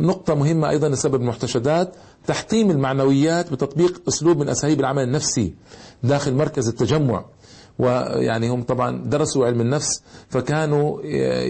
نقطة 0.00 0.34
مهمة 0.34 0.70
أيضا 0.70 0.88
لسبب 0.88 1.14
المحتشدات 1.14 1.94
تحطيم 2.26 2.70
المعنويات 2.70 3.52
بتطبيق 3.52 4.02
أسلوب 4.08 4.38
من 4.38 4.48
أساليب 4.48 4.80
العمل 4.80 5.02
النفسي 5.02 5.54
داخل 6.02 6.34
مركز 6.34 6.68
التجمع. 6.68 7.24
ويعني 7.78 8.48
هم 8.50 8.62
طبعا 8.62 9.04
درسوا 9.04 9.46
علم 9.46 9.60
النفس 9.60 10.02
فكانوا 10.28 11.00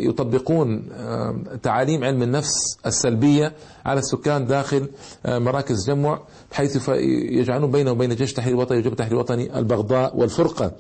يطبقون 0.09 0.89
آه، 0.93 1.37
تعاليم 1.63 2.05
علم 2.05 2.23
النفس 2.23 2.51
السلبية 2.87 3.53
على 3.87 3.99
السكان 4.01 4.47
داخل 4.47 4.89
آه، 5.27 5.39
مراكز 5.39 5.79
التجمع 5.79 6.21
بحيث 6.51 6.89
يجعلون 7.39 7.71
بينه 7.71 7.91
وبين 7.91 8.15
جيش 8.15 8.31
التحرير 8.31 8.55
الوطني 8.55 8.79
وجبهة 8.79 8.93
التحرير 8.93 9.13
الوطني 9.15 9.59
البغضاء 9.59 10.17
والفرقة. 10.17 10.73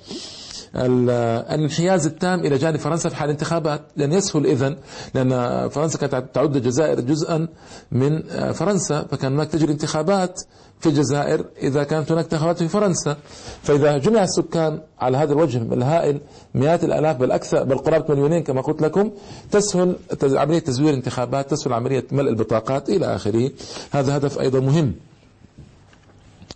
الانحياز 0.77 2.07
التام 2.07 2.41
إلى 2.41 2.59
جانب 2.59 2.77
فرنسا 2.77 3.09
في 3.09 3.17
حال 3.17 3.29
الانتخابات 3.29 3.83
لن 3.97 4.13
يسهل 4.13 4.47
اذا 4.47 4.77
لأن 5.15 5.69
فرنسا 5.69 5.99
كانت 5.99 6.25
تعد 6.35 6.57
الجزائر 6.57 7.01
جزءا 7.01 7.49
من 7.93 8.23
فرنسا 8.53 9.07
فكان 9.11 9.33
هناك 9.33 9.49
تجري 9.49 9.73
انتخابات 9.73 10.41
في 10.81 10.89
الجزائر 10.89 11.45
إذا 11.63 11.85
كانت 11.85 12.13
هناك 12.13 12.25
انتخابات 12.25 12.59
في 12.59 12.69
فرنسا. 12.69 13.17
فإذا 13.63 13.99
جمع 13.99 14.23
السكان 14.23 14.81
على 15.01 15.17
هذا 15.17 15.33
الوجه 15.33 15.59
الهائل 15.63 16.21
مئات 16.55 16.85
الآلاف 16.85 17.17
بل 17.17 17.33
أكثر 17.33 17.65
بل 17.65 17.79
قرابة 17.79 18.15
مليونين 18.15 18.43
كما 18.43 18.61
قلت 18.61 18.83
لكم 18.83 19.11
تسهل 19.51 19.97
عملية 20.23 20.59
تزوير 20.59 20.95
انتخابات 20.95 21.51
تسهل 21.51 21.73
عملية 21.73 22.05
ملء 22.13 22.31
البطاقات 22.31 22.89
إلى 22.91 23.15
آخره. 23.15 23.51
هذا 23.91 24.17
هدف 24.17 24.39
أيضا 24.41 24.61
مهم. 24.61 24.95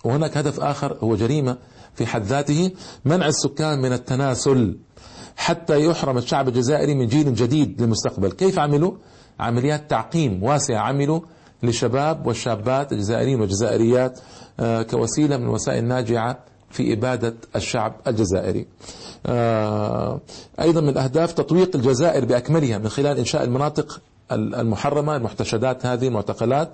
وهناك 0.05 0.37
هدف 0.37 0.61
آخر 0.61 0.97
هو 1.01 1.17
جريمة 1.17 1.57
في 1.97 2.07
حد 2.07 2.23
ذاته 2.23 2.71
منع 3.05 3.27
السكان 3.27 3.79
من 3.79 3.93
التناسل 3.93 4.79
حتى 5.37 5.85
يحرم 5.85 6.19
الشعب 6.19 6.49
الجزائري 6.49 6.95
من 6.95 7.07
جيل 7.07 7.35
جديد 7.35 7.83
للمستقبل. 7.83 8.33
كيف 8.33 8.59
عملوا؟ 8.59 8.93
عمليات 9.41 9.91
تعقيم 9.91 10.43
واسعة 10.43 10.79
عملوا 10.79 11.21
للشباب 11.63 12.27
والشابات 12.27 12.93
الجزائريين 12.93 13.41
والجزائريات 13.41 14.21
آه، 14.61 14.83
كوسيلة 14.83 15.37
من 15.37 15.49
وسائل 15.49 15.85
ناجعة 15.85 16.39
في 16.71 16.93
إبادة 16.93 17.35
الشعب 17.57 17.95
الجزائري. 18.07 18.67
آه، 19.27 20.21
أيضا 20.61 20.81
من 20.81 20.99
أهداف 20.99 21.33
تطويق 21.33 21.77
الجزائر 21.77 22.25
بأكملها 22.25 22.79
من 22.79 22.89
خلال 22.89 23.19
إنشاء 23.19 23.45
المناطق 23.45 24.01
المحرمة 24.33 25.17
المحتشدات 25.17 25.87
هذه 25.87 26.09
المعتقلات 26.09 26.73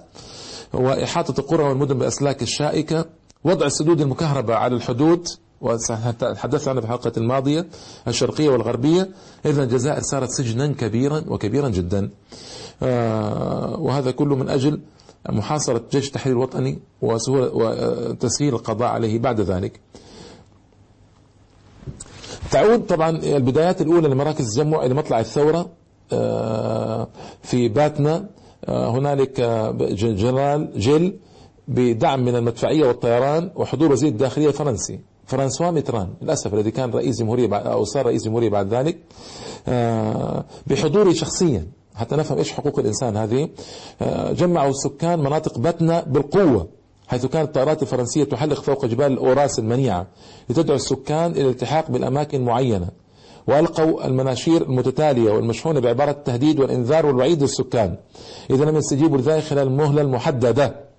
وإحاطة 0.72 1.40
القرى 1.40 1.62
والمدن 1.62 1.98
بأسلاك 1.98 2.42
الشائكة. 2.42 3.04
وضع 3.44 3.66
السدود 3.66 4.00
المكهربة 4.00 4.54
على 4.54 4.76
الحدود 4.76 5.28
وتحدثت 5.60 6.68
عنها 6.68 6.80
في 6.80 6.86
الحلقة 6.86 7.12
الماضية 7.16 7.66
الشرقية 8.08 8.48
والغربية. 8.48 9.10
إذا 9.46 9.62
الجزائر 9.62 10.02
صارت 10.02 10.30
سجنا 10.30 10.66
كبيرا 10.66 11.24
وكبيرا 11.28 11.68
جدا. 11.68 12.10
آه، 12.82 13.80
وهذا 13.80 14.10
كله 14.10 14.36
من 14.36 14.48
أجل 14.48 14.80
محاصرة 15.28 15.82
جيش 15.92 16.06
التحرير 16.06 16.36
الوطني 16.36 16.78
وتسهيل 17.02 18.54
القضاء 18.54 18.88
عليه 18.88 19.18
بعد 19.18 19.40
ذلك. 19.40 19.80
تعود 22.50 22.86
طبعا 22.86 23.10
البدايات 23.10 23.80
الأولى 23.80 24.08
لمراكز 24.08 24.44
التجمع 24.44 24.84
إلى 24.84 24.94
مطلع 24.94 25.20
الثورة. 25.20 25.70
آه، 26.12 27.08
في 27.42 27.68
باتنا 27.68 28.26
آه، 28.64 28.90
هنالك 28.90 29.40
جنرال 29.92 30.72
جيل 30.76 31.18
بدعم 31.68 32.24
من 32.24 32.36
المدفعية 32.36 32.86
والطيران 32.86 33.50
وحضور 33.56 33.92
وزير 33.92 34.08
الداخلية 34.08 34.48
الفرنسي 34.48 35.00
فرانسوا 35.26 35.70
ميتران. 35.70 36.08
للأسف 36.22 36.54
الذي 36.54 36.70
كان 36.70 36.90
رئيس 36.90 37.18
جمهورية 37.18 37.56
أو 37.56 37.84
صار 37.84 38.06
رئيس 38.06 38.24
جمهورية 38.24 38.48
بعد 38.48 38.74
ذلك. 38.74 38.98
آه، 39.68 40.44
بحضوره 40.66 41.14
شخصيا. 41.14 41.66
حتى 41.94 42.16
نفهم 42.16 42.38
إيش 42.38 42.52
حقوق 42.52 42.78
الإنسان 42.78 43.16
هذه. 43.16 43.48
آه، 44.02 44.32
جمعوا 44.32 44.72
سكان 44.72 45.18
مناطق 45.18 45.58
بتنا 45.58 46.04
بالقوة 46.06 46.68
حيث 47.08 47.26
كانت 47.26 47.48
الطائرات 47.48 47.82
الفرنسية 47.82 48.24
تحلق 48.24 48.60
فوق 48.60 48.86
جبال 48.86 49.12
الاوراس 49.12 49.58
المنيعة 49.58 50.06
لتدعو 50.50 50.76
السكان 50.76 51.30
إلى 51.30 51.40
الالتحاق 51.40 51.90
بالأماكن 51.90 52.44
معينة. 52.44 52.88
وألقوا 53.46 54.06
المناشير 54.06 54.62
المتتالية 54.62 55.30
والمشحونة 55.32 55.80
بعبارة 55.80 56.10
التهديد 56.10 56.60
والإنذار 56.60 57.06
والوعيد 57.06 57.42
للسكان. 57.42 57.96
إذا 58.50 58.64
لم 58.64 58.76
يستجيبوا 58.76 59.18
لذلك 59.18 59.42
خلال 59.42 59.66
المهلة 59.66 60.02
المحددة. 60.02 60.64
آه، 60.64 60.91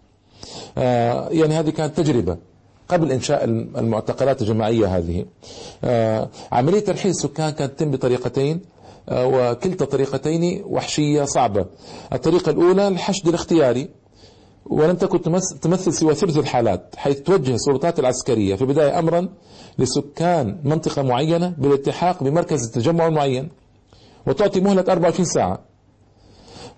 يعني 1.31 1.59
هذه 1.59 1.69
كانت 1.69 1.97
تجربة 1.97 2.37
قبل 2.87 3.11
إنشاء 3.11 3.43
المعتقلات 3.45 4.41
الجماعية 4.41 4.97
هذه. 4.97 5.25
آه، 5.83 6.29
عملية 6.51 6.79
ترحيل 6.79 7.11
السكان 7.11 7.49
كانت 7.49 7.71
تتم 7.73 7.91
بطريقتين 7.91 8.61
آه، 9.09 9.27
وكلتا 9.27 9.85
الطريقتين 9.85 10.63
وحشية 10.65 11.23
صعبة. 11.23 11.65
الطريقة 12.13 12.49
الأولى 12.49 12.87
الحشد 12.87 13.27
الاختياري 13.27 13.89
ولم 14.65 14.95
تكن 14.95 15.21
تمثل 15.61 15.93
سوى 15.93 16.15
ثلث 16.15 16.37
الحالات 16.37 16.95
حيث 16.97 17.21
توجه 17.21 17.53
السلطات 17.53 17.99
العسكرية 17.99 18.55
في 18.55 18.61
البداية 18.61 18.99
أمرا 18.99 19.29
لسكان 19.77 20.59
منطقة 20.63 21.01
معينة 21.01 21.53
بالالتحاق 21.57 22.23
بمركز 22.23 22.65
التجمع 22.65 23.07
المعين 23.07 23.49
وتعطي 24.27 24.61
مهلة 24.61 24.85
24 24.89 25.25
ساعة. 25.25 25.59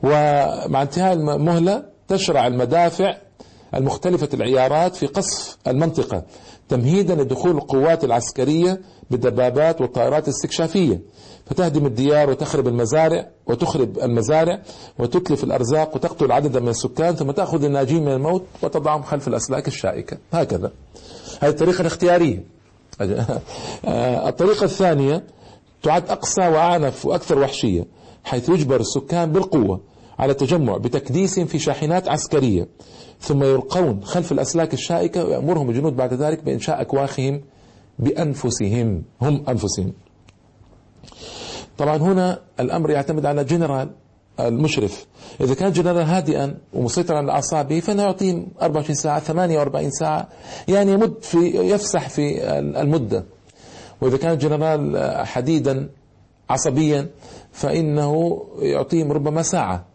ومع 0.04 0.82
انتهاء 0.82 1.14
المهلة 1.14 1.84
تشرع 2.08 2.48
المدافع 2.48 3.18
المختلفة 3.76 4.30
العيارات 4.34 4.96
في 4.96 5.06
قصف 5.06 5.58
المنطقة 5.68 6.24
تمهيدا 6.70 7.16
لدخول 7.16 7.52
القوات 7.52 8.04
العسكرية 8.04 8.82
بالدبابات 9.12 9.82
والطائرات 9.82 10.24
الاستكشافية. 10.24 11.02
فتهدم 11.46 11.86
الديار 11.86 12.30
وتخرب 12.30 12.68
المزارع 12.68 13.28
وتخرب 13.48 14.00
المزارع 14.00 14.62
وتتلف 15.00 15.44
الأرزاق 15.44 15.96
وتقتل 15.96 16.32
عددا 16.32 16.60
من 16.60 16.70
السكان 16.70 17.16
ثم 17.16 17.32
تأخذ 17.32 17.64
الناجين 17.64 18.06
من 18.06 18.12
الموت 18.12 18.44
وتضعهم 18.64 19.04
خلف 19.04 19.28
الأسلاك 19.28 19.68
الشائكة. 19.68 20.18
هكذا. 20.34 20.72
هذه 21.40 21.50
الطريقة 21.50 21.82
الاختيارية. 21.82 22.44
الطريقة 24.30 24.64
الثانية 24.64 25.24
تعد 25.84 26.10
أقصى 26.10 26.42
وأعنف 26.42 27.06
وأكثر 27.06 27.40
وحشية 27.40 27.86
حيث 28.24 28.50
يجبر 28.50 28.80
السكان 28.80 29.32
بالقوة. 29.32 29.80
على 30.20 30.32
التجمع 30.32 30.78
بتكديس 30.78 31.40
في 31.40 31.60
شاحنات 31.60 32.08
عسكرية. 32.08 32.68
ثم 33.20 33.44
يلقون 33.44 34.04
خلف 34.04 34.32
الأسلاك 34.32 34.74
الشائكة 34.74 35.26
ويأمرهم 35.26 35.70
الجنود 35.70 35.96
بعد 35.96 36.14
ذلك 36.14 36.44
بإنشاء 36.44 36.82
أكواخهم 36.82 37.42
بأنفسهم. 38.00 39.04
هم 39.22 39.44
أنفسهم. 39.50 39.94
طبعا 41.78 41.98
هنا 41.98 42.40
الأمر 42.60 42.92
يعتمد 42.92 43.26
على 43.26 43.44
جنرال 43.44 43.90
المشرف. 44.40 45.06
إذا 45.42 45.54
كان 45.54 45.72
جنرال 45.72 46.02
هادئا 46.02 46.58
ومسيطرا 46.74 47.18
على 47.18 47.32
أعصابه 47.32 47.80
فإنه 47.80 48.04
يعطيهم 48.04 48.48
24 48.62 48.96
ساعة 48.96 49.20
48 49.20 49.92
ساعة 49.92 50.28
يعني 50.68 50.92
يمد 50.92 51.14
في 51.22 51.38
يفسح 51.48 52.10
في 52.10 52.50
المدة. 52.60 53.26
وإذا 54.02 54.18
كان 54.18 54.38
جنرال 54.38 54.98
حديدا 55.26 55.90
عصبيا 56.50 57.10
فإنه 57.52 58.42
يعطيهم 58.60 59.12
ربما 59.12 59.42
ساعة. 59.42 59.95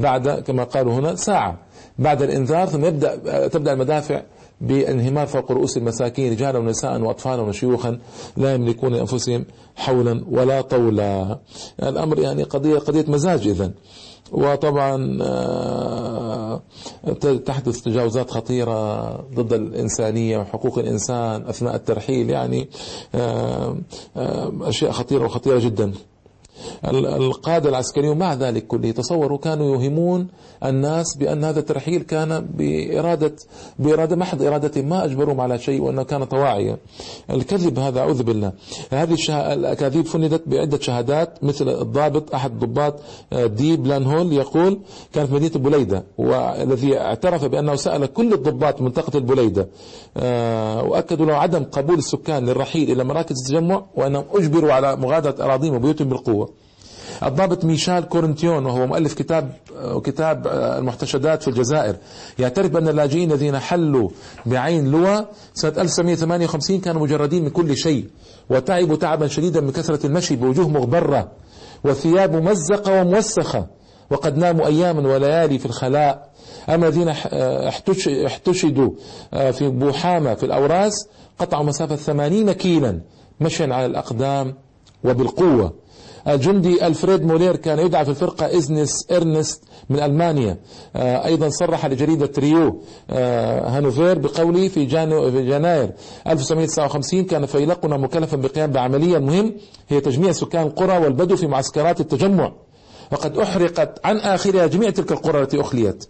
بعد 0.00 0.28
كما 0.28 0.64
قالوا 0.64 0.92
هنا 0.92 1.14
ساعة. 1.14 1.58
بعد 1.98 2.22
الإنذار 2.22 2.66
ثم 2.66 2.84
يبدأ 2.84 3.48
تبدأ 3.48 3.72
المدافع 3.72 4.22
بانهمار 4.60 5.26
فوق 5.26 5.52
رؤوس 5.52 5.76
المساكين 5.76 6.32
رجالا 6.32 6.58
ونساء 6.58 7.00
واطفالا 7.00 7.42
وشيوخا 7.42 7.98
لا 8.36 8.54
يملكون 8.54 8.92
لأنفسهم 8.92 9.44
حولا 9.76 10.24
ولا 10.30 10.60
طولا. 10.60 11.38
الأمر 11.82 12.18
يعني 12.18 12.42
قضية 12.42 12.78
قضية 12.78 13.04
مزاج 13.08 13.48
اذا. 13.48 13.72
وطبعا 14.32 15.18
آه، 15.22 16.62
تحدث 17.46 17.80
تجاوزات 17.80 18.30
خطيرة 18.30 19.10
ضد 19.34 19.52
الإنسانية 19.52 20.38
وحقوق 20.38 20.78
الإنسان 20.78 21.46
أثناء 21.46 21.74
الترحيل 21.74 22.30
يعني 22.30 22.68
آه، 23.14 23.76
آه، 24.16 24.52
أشياء 24.62 24.92
خطيرة 24.92 25.24
وخطيرة 25.24 25.58
جدا. 25.58 25.92
القادة 26.84 27.68
العسكريون 27.68 28.18
مع 28.18 28.34
ذلك 28.34 28.66
كله 28.66 28.90
تصوروا 28.90 29.38
كانوا 29.38 29.66
يوهمون 29.66 30.26
الناس 30.64 31.16
بأن 31.16 31.44
هذا 31.44 31.60
الترحيل 31.60 32.02
كان 32.02 32.46
بإرادة 32.54 33.36
بإرادة 33.78 34.16
محض 34.16 34.42
إرادة 34.42 34.82
ما 34.82 35.04
أجبرهم 35.04 35.40
على 35.40 35.58
شيء 35.58 35.82
وأنه 35.82 36.02
كان 36.02 36.24
طواعية 36.24 36.78
الكذب 37.30 37.78
هذا 37.78 38.00
أعوذ 38.00 38.22
بالله. 38.22 38.52
هذه 38.90 39.16
الأكاذيب 39.30 40.06
فندت 40.06 40.42
بعدة 40.46 40.78
شهادات 40.80 41.44
مثل 41.44 41.68
الضابط 41.68 42.34
أحد 42.34 42.58
ضباط 42.58 43.00
آه، 43.32 43.46
دي 43.46 43.76
بلان 43.76 44.04
هول 44.06 44.32
يقول 44.32 44.78
كان 45.12 45.26
في 45.26 45.34
مدينة 45.34 45.52
بوليدة 45.54 46.04
والذي 46.18 46.98
اعترف 46.98 47.44
بأنه 47.44 47.74
سأل 47.74 48.12
كل 48.12 48.32
الضباط 48.32 48.80
منطقة 48.80 49.16
البوليدة. 49.18 49.68
آه، 50.16 50.82
وأكدوا 50.84 51.26
له 51.26 51.34
عدم 51.34 51.64
قبول 51.64 51.98
السكان 51.98 52.46
للرحيل 52.46 52.90
إلى 52.90 53.04
مراكز 53.04 53.36
التجمع 53.40 53.84
وأنهم 53.94 54.24
أجبروا 54.34 54.72
على 54.72 54.96
مغادرة 54.96 55.44
أراضيهم 55.44 55.74
وبيوتهم 55.74 56.08
بالقوة. 56.08 56.49
الضابط 57.22 57.64
ميشال 57.64 58.08
كورنتيون 58.08 58.66
وهو 58.66 58.86
مؤلف 58.86 59.14
كتاب 59.14 59.52
كتاب 60.04 60.46
المحتشدات 60.46 61.42
في 61.42 61.48
الجزائر. 61.48 61.96
يعترف 62.38 62.70
بأن 62.70 62.88
اللاجئين 62.88 63.32
الذين 63.32 63.58
حلوا 63.58 64.08
بعين 64.46 64.90
لوا 64.90 65.20
سنة 65.54 65.72
1958 65.78 66.80
كانوا 66.80 67.02
مجردين 67.02 67.44
من 67.44 67.50
كل 67.50 67.76
شيء 67.76 68.06
وتعبوا 68.50 68.96
تعبا 68.96 69.26
شديدا 69.26 69.60
من 69.60 69.70
كثرة 69.70 70.06
المشي 70.06 70.36
بوجوه 70.36 70.68
مغبرة 70.68 71.28
وثياب 71.84 72.36
ممزقة 72.36 73.00
وموسخة 73.00 73.66
وقد 74.10 74.38
ناموا 74.38 74.66
أياما 74.66 75.08
وليالي 75.08 75.58
في 75.58 75.66
الخلاء. 75.66 76.30
أما 76.68 76.88
الذين 76.88 77.08
احتشدوا 78.26 78.90
في 79.32 79.68
بوحامة 79.68 80.34
في 80.34 80.46
الأوراس 80.46 81.08
قطعوا 81.38 81.64
مسافة 81.64 81.96
ثمانين 81.96 82.52
كيلا 82.52 83.00
مشيا 83.40 83.74
على 83.74 83.86
الأقدام 83.86 84.54
وبالقوة. 85.04 85.74
الجندي 86.28 86.86
ألفريد 86.86 87.24
مولير 87.24 87.56
كان 87.56 87.78
يدعى 87.78 88.04
في 88.04 88.10
الفرقة 88.10 88.56
إزنس 88.56 89.06
إرنست 89.12 89.62
من 89.90 90.00
ألمانيا. 90.00 90.58
آه، 90.96 91.26
أيضا 91.26 91.48
صرح 91.48 91.86
لجريدة 91.86 92.30
ريو 92.38 92.82
آه، 93.10 93.68
هانوفير 93.68 94.18
بقوله 94.18 94.68
في, 94.68 94.86
في 95.30 95.46
يناير. 95.46 95.92
1959 96.26 97.24
كان 97.24 97.46
فيلقنا 97.46 97.96
مكلفا 97.96 98.36
بالقيام 98.36 98.70
بعملية. 98.70 99.16
المهم 99.16 99.54
هي 99.88 100.00
تجميع 100.00 100.32
سكان 100.32 100.66
القرى 100.66 100.98
والبدو 100.98 101.36
في 101.36 101.46
معسكرات 101.46 102.00
التجمع. 102.00 102.52
وقد 103.12 103.38
أحرقت 103.38 104.06
عن 104.06 104.16
آخرها 104.16 104.66
جميع 104.66 104.90
تلك 104.90 105.12
القرى 105.12 105.42
التي 105.42 105.60
أخليت. 105.60 106.04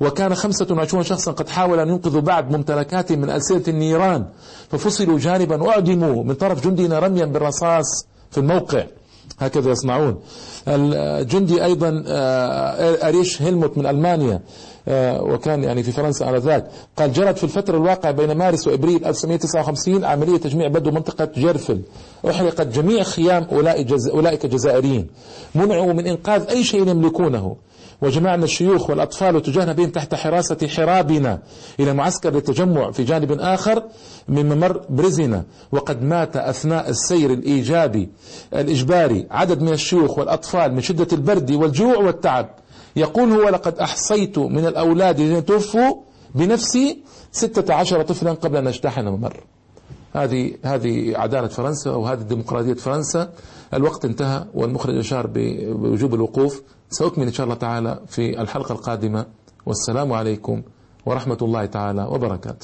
وكان 0.00 0.34
خمسة 0.34 0.66
وعشرون 0.70 1.02
شخصا 1.02 1.32
قد 1.32 1.48
حاول 1.48 1.80
أن 1.80 1.88
ينقذوا 1.88 2.20
بعض 2.20 2.56
ممتلكاتهم 2.56 3.18
من 3.18 3.30
ألسنة 3.30 3.62
النيران. 3.68 4.26
ففصلوا 4.70 5.18
جانبا 5.18 5.62
وأعدموا 5.62 6.24
من 6.24 6.34
طرف 6.34 6.66
جندنا 6.66 6.98
رميا 6.98 7.24
بالرصاص 7.24 8.06
في 8.30 8.38
الموقع. 8.38 8.84
هكذا 9.38 9.70
يصنعون 9.70 10.20
الجندي 10.68 11.64
أيضا 11.64 12.04
آه، 12.06 13.08
أريش 13.08 13.42
هيلموت 13.42 13.78
من 13.78 13.86
ألمانيا 13.86 14.40
آه، 14.88 15.22
وكان 15.22 15.64
يعني 15.64 15.82
في 15.82 15.92
فرنسا 15.92 16.24
على 16.24 16.38
ذاك. 16.38 16.66
قال 16.96 17.12
جرت 17.12 17.38
في 17.38 17.44
الفترة 17.44 17.76
الواقعة 17.76 18.12
بين 18.12 18.32
مارس 18.32 18.66
وإبريل 18.66 19.04
1959 19.04 20.04
عملية 20.04 20.36
تجميع 20.36 20.68
بدو 20.68 20.90
منطقة 20.90 21.28
جرفل 21.36 21.80
أحرقت 22.30 22.66
جميع 22.66 23.02
خيام 23.02 23.46
أولئك 24.12 24.46
جزائريين. 24.46 25.06
منعوا 25.54 25.92
من 25.92 26.06
إنقاذ 26.06 26.48
أي 26.50 26.64
شيء 26.64 26.88
يملكونه. 26.88 27.56
وجمعنا 28.02 28.44
الشيوخ 28.44 28.90
والأطفال 28.90 29.36
وتجهنا 29.36 29.72
بهم 29.72 29.90
تحت 29.90 30.14
حراسة 30.14 30.68
حرابنا. 30.68 31.38
إلى 31.80 31.92
معسكر 31.94 32.30
للتجمع 32.30 32.90
في 32.90 33.04
جانب 33.04 33.32
آخر 33.32 33.82
من 34.28 34.48
ممر 34.48 34.80
برزنة 34.90 35.44
وقد 35.72 36.02
مات 36.02 36.36
أثناء 36.36 36.90
السير 36.90 37.32
الإيجابي 37.32 38.08
الإجباري 38.54 39.26
عدد 39.30 39.62
من 39.62 39.72
الشيوخ 39.72 40.18
والأطفال 40.18 40.74
من 40.74 40.80
شدة 40.80 41.08
البرد 41.12 41.50
والجوع 41.50 41.96
والتعب. 41.96 42.48
يقول 42.96 43.32
هو 43.32 43.48
لقد 43.48 43.78
أحصيت 43.78 44.38
من 44.38 44.66
الأولاد 44.66 45.20
الذين 45.20 45.44
توفوا 45.44 45.94
بنفسي 46.34 46.98
ستة 47.32 47.74
عشر 47.74 48.02
طفلا 48.02 48.32
قبل 48.32 48.56
أن 48.56 48.64
نجتحن 48.64 49.08
ممر 49.08 49.40
هذه 50.12 50.54
هذه 50.64 51.18
عدالة 51.18 51.48
فرنسا 51.48 51.90
وهذه 51.90 52.20
ديمقراطية 52.20 52.74
فرنسا. 52.74 53.30
الوقت 53.74 54.04
انتهى 54.04 54.44
والمخرج 54.54 54.98
أشار 54.98 55.26
بوجوب 55.26 56.14
الوقوف. 56.14 56.62
سأكمل 56.90 57.26
إن 57.26 57.32
شاء 57.32 57.44
الله 57.44 57.54
تعالى 57.56 58.00
في 58.06 58.40
الحلقة 58.40 58.72
القادمة 58.72 59.26
والسلام 59.66 60.12
عليكم 60.12 60.62
ورحمة 61.06 61.38
الله 61.42 61.66
تعالى 61.66 62.04
وبركاته. 62.04 62.56